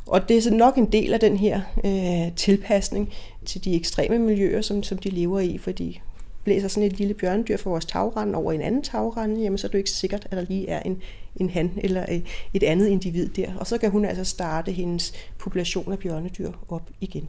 Og 0.06 0.28
det 0.28 0.36
er 0.36 0.42
så 0.42 0.54
nok 0.54 0.76
en 0.76 0.92
del 0.92 1.14
af 1.14 1.20
den 1.20 1.36
her 1.36 1.60
øh, 1.84 2.36
tilpasning 2.36 3.12
til 3.44 3.64
de 3.64 3.74
ekstreme 3.74 4.18
miljøer, 4.18 4.60
som, 4.60 4.82
som 4.82 4.98
de 4.98 5.10
lever 5.10 5.40
i, 5.40 5.58
fordi 5.58 6.00
blæser 6.44 6.68
sådan 6.68 6.86
et 6.86 6.98
lille 6.98 7.14
bjørnedyr 7.14 7.56
fra 7.56 7.70
vores 7.70 7.84
tagrand 7.84 8.34
over 8.34 8.52
en 8.52 8.60
anden 8.60 8.82
tagrand, 8.82 9.38
jamen 9.38 9.58
så 9.58 9.66
er 9.66 9.68
det 9.68 9.74
jo 9.74 9.78
ikke 9.78 9.90
sikkert, 9.90 10.26
at 10.30 10.36
der 10.36 10.44
lige 10.48 10.68
er 10.68 10.82
en, 10.82 11.02
en 11.36 11.50
han 11.50 11.70
eller 11.76 12.04
øh, 12.08 12.20
et 12.54 12.62
andet 12.62 12.88
individ 12.88 13.28
der. 13.28 13.54
Og 13.56 13.66
så 13.66 13.78
kan 13.78 13.90
hun 13.90 14.04
altså 14.04 14.24
starte 14.24 14.72
hendes 14.72 15.12
population 15.38 15.92
af 15.92 15.98
bjørnedyr 15.98 16.52
op 16.68 16.90
igen. 17.00 17.28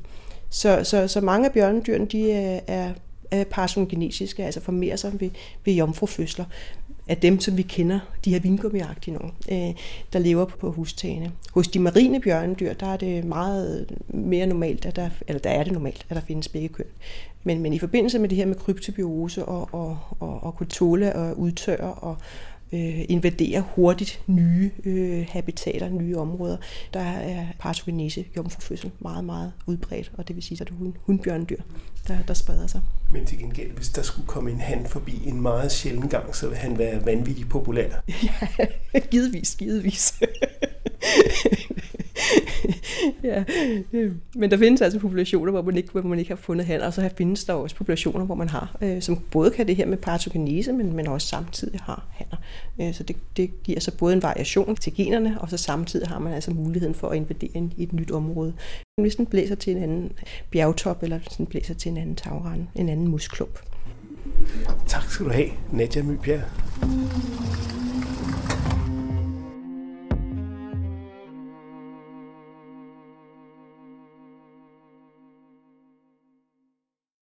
Så, 0.49 0.83
så, 0.83 1.07
så 1.07 1.21
mange 1.21 1.47
af 1.47 1.53
bjørnedyrene 1.53 2.05
de 2.05 2.21
øh, 2.21 2.27
er, 2.27 2.59
er, 2.67 2.93
er 3.31 3.43
parsogenetiske, 3.43 4.45
altså 4.45 4.61
formerer 4.61 4.95
sig 4.95 5.21
ved, 5.21 5.29
ved 5.65 5.73
jomfrufødsler 5.73 6.45
af 7.07 7.17
dem, 7.17 7.39
som 7.39 7.57
vi 7.57 7.61
kender, 7.61 7.99
de 8.25 8.31
her 8.31 8.39
vingummiagtige 8.39 9.13
nogle, 9.13 9.31
øh, 9.51 9.75
der 10.13 10.19
lever 10.19 10.45
på 10.45 10.71
hustagene. 10.71 11.31
Hos 11.53 11.67
de 11.67 11.79
marine 11.79 12.21
bjørnedyr, 12.21 12.73
der 12.73 12.87
er 12.87 12.97
det 12.97 13.25
meget 13.25 13.97
mere 14.07 14.47
normalt, 14.47 14.85
at 14.85 14.95
der, 14.95 15.09
eller 15.27 15.39
der 15.39 15.49
er 15.49 15.63
det 15.63 15.73
normalt, 15.73 16.05
at 16.09 16.15
der 16.15 16.21
findes 16.21 16.47
begge 16.47 16.67
køn. 16.67 16.85
Men, 17.43 17.61
men 17.61 17.73
i 17.73 17.79
forbindelse 17.79 18.19
med 18.19 18.29
det 18.29 18.37
her 18.37 18.45
med 18.45 18.55
kryptobiose 18.55 19.45
og, 19.45 19.69
og, 19.71 19.97
og, 20.19 20.43
og 20.43 20.55
kunne 20.55 20.67
tåle 20.67 21.11
at 21.11 21.33
udtørre 21.33 21.93
og, 21.93 22.17
øh, 22.71 23.06
invadere 23.10 23.63
hurtigt 23.75 24.21
nye 24.27 24.71
øh, 24.86 25.25
habitater, 25.30 25.89
nye 25.89 26.17
områder. 26.17 26.58
Der 26.93 26.99
er 26.99 27.45
partogenese, 27.60 28.25
jomfrufødsel, 28.38 28.91
meget, 28.99 29.23
meget 29.25 29.53
udbredt, 29.65 30.12
og 30.17 30.27
det 30.27 30.36
vil 30.36 30.43
sige, 30.43 30.58
at 30.62 30.67
det 30.67 30.73
er 30.73 30.91
hundbjørndyr, 31.01 31.62
der, 32.08 32.17
der 32.27 32.34
spreder 32.34 32.67
sig. 32.67 32.82
Men 33.12 33.25
til 33.25 33.38
gengæld, 33.38 33.71
hvis 33.71 33.89
der 33.89 34.01
skulle 34.01 34.27
komme 34.27 34.51
en 34.51 34.60
han 34.60 34.86
forbi 34.86 35.21
en 35.25 35.41
meget 35.41 35.71
sjælden 35.71 36.10
gang, 36.10 36.36
så 36.36 36.47
vil 36.47 36.58
han 36.58 36.77
være 36.77 37.06
vanvittigt 37.06 37.49
populær. 37.49 37.89
ja, 38.93 38.99
givetvis, 38.99 39.56
givetvis. 39.56 40.13
ja. 43.23 43.43
Øhm, 43.93 44.21
men 44.35 44.51
der 44.51 44.57
findes 44.57 44.81
altså 44.81 44.99
populationer, 44.99 45.51
hvor 45.51 45.61
man 45.61 45.77
ikke, 45.77 45.91
hvor 45.91 46.01
man 46.01 46.19
ikke 46.19 46.31
har 46.31 46.35
fundet 46.35 46.65
han, 46.65 46.81
og 46.81 46.93
så 46.93 47.09
findes 47.17 47.45
der 47.45 47.53
også 47.53 47.75
populationer, 47.75 48.25
hvor 48.25 48.35
man 48.35 48.49
har, 48.49 48.77
øh, 48.81 49.01
som 49.01 49.17
både 49.31 49.51
kan 49.51 49.67
det 49.67 49.75
her 49.75 49.85
med 49.85 49.97
partogenese, 49.97 50.73
men, 50.73 50.93
men 50.93 51.07
også 51.07 51.27
samtidig 51.27 51.79
har 51.83 52.05
hanner. 52.11 52.37
Øh, 52.81 52.93
så 52.93 53.03
det, 53.03 53.15
det 53.37 53.63
giver 53.63 53.79
så 53.79 53.97
både 53.97 54.13
en 54.13 54.23
variation 54.23 54.75
til 54.75 54.95
generne, 54.95 55.41
og 55.41 55.49
så 55.49 55.57
samtidig 55.57 56.07
har 56.07 56.19
man 56.19 56.33
altså 56.33 56.51
muligheden 56.51 56.95
for 56.95 57.09
at 57.09 57.17
invadere 57.17 57.69
i 57.77 57.83
et 57.83 57.93
nyt 57.93 58.11
område. 58.11 58.53
Hvis 58.97 59.03
ligesom 59.03 59.25
den 59.25 59.29
blæser 59.29 59.55
til 59.55 59.75
en 59.75 59.83
anden 59.83 60.11
bjergtop, 60.51 61.03
eller 61.03 61.17
hvis 61.17 61.37
den 61.37 61.45
blæser 61.45 61.73
til 61.73 61.89
en 61.89 61.97
anden 61.97 62.15
tagrende, 62.15 62.67
en 62.75 62.89
anden 62.89 63.07
musklump. 63.07 63.59
Tak 64.87 65.03
skal 65.03 65.25
du 65.25 65.31
have, 65.31 65.49
Nadia 65.71 66.03
Mybjerg. 66.03 67.76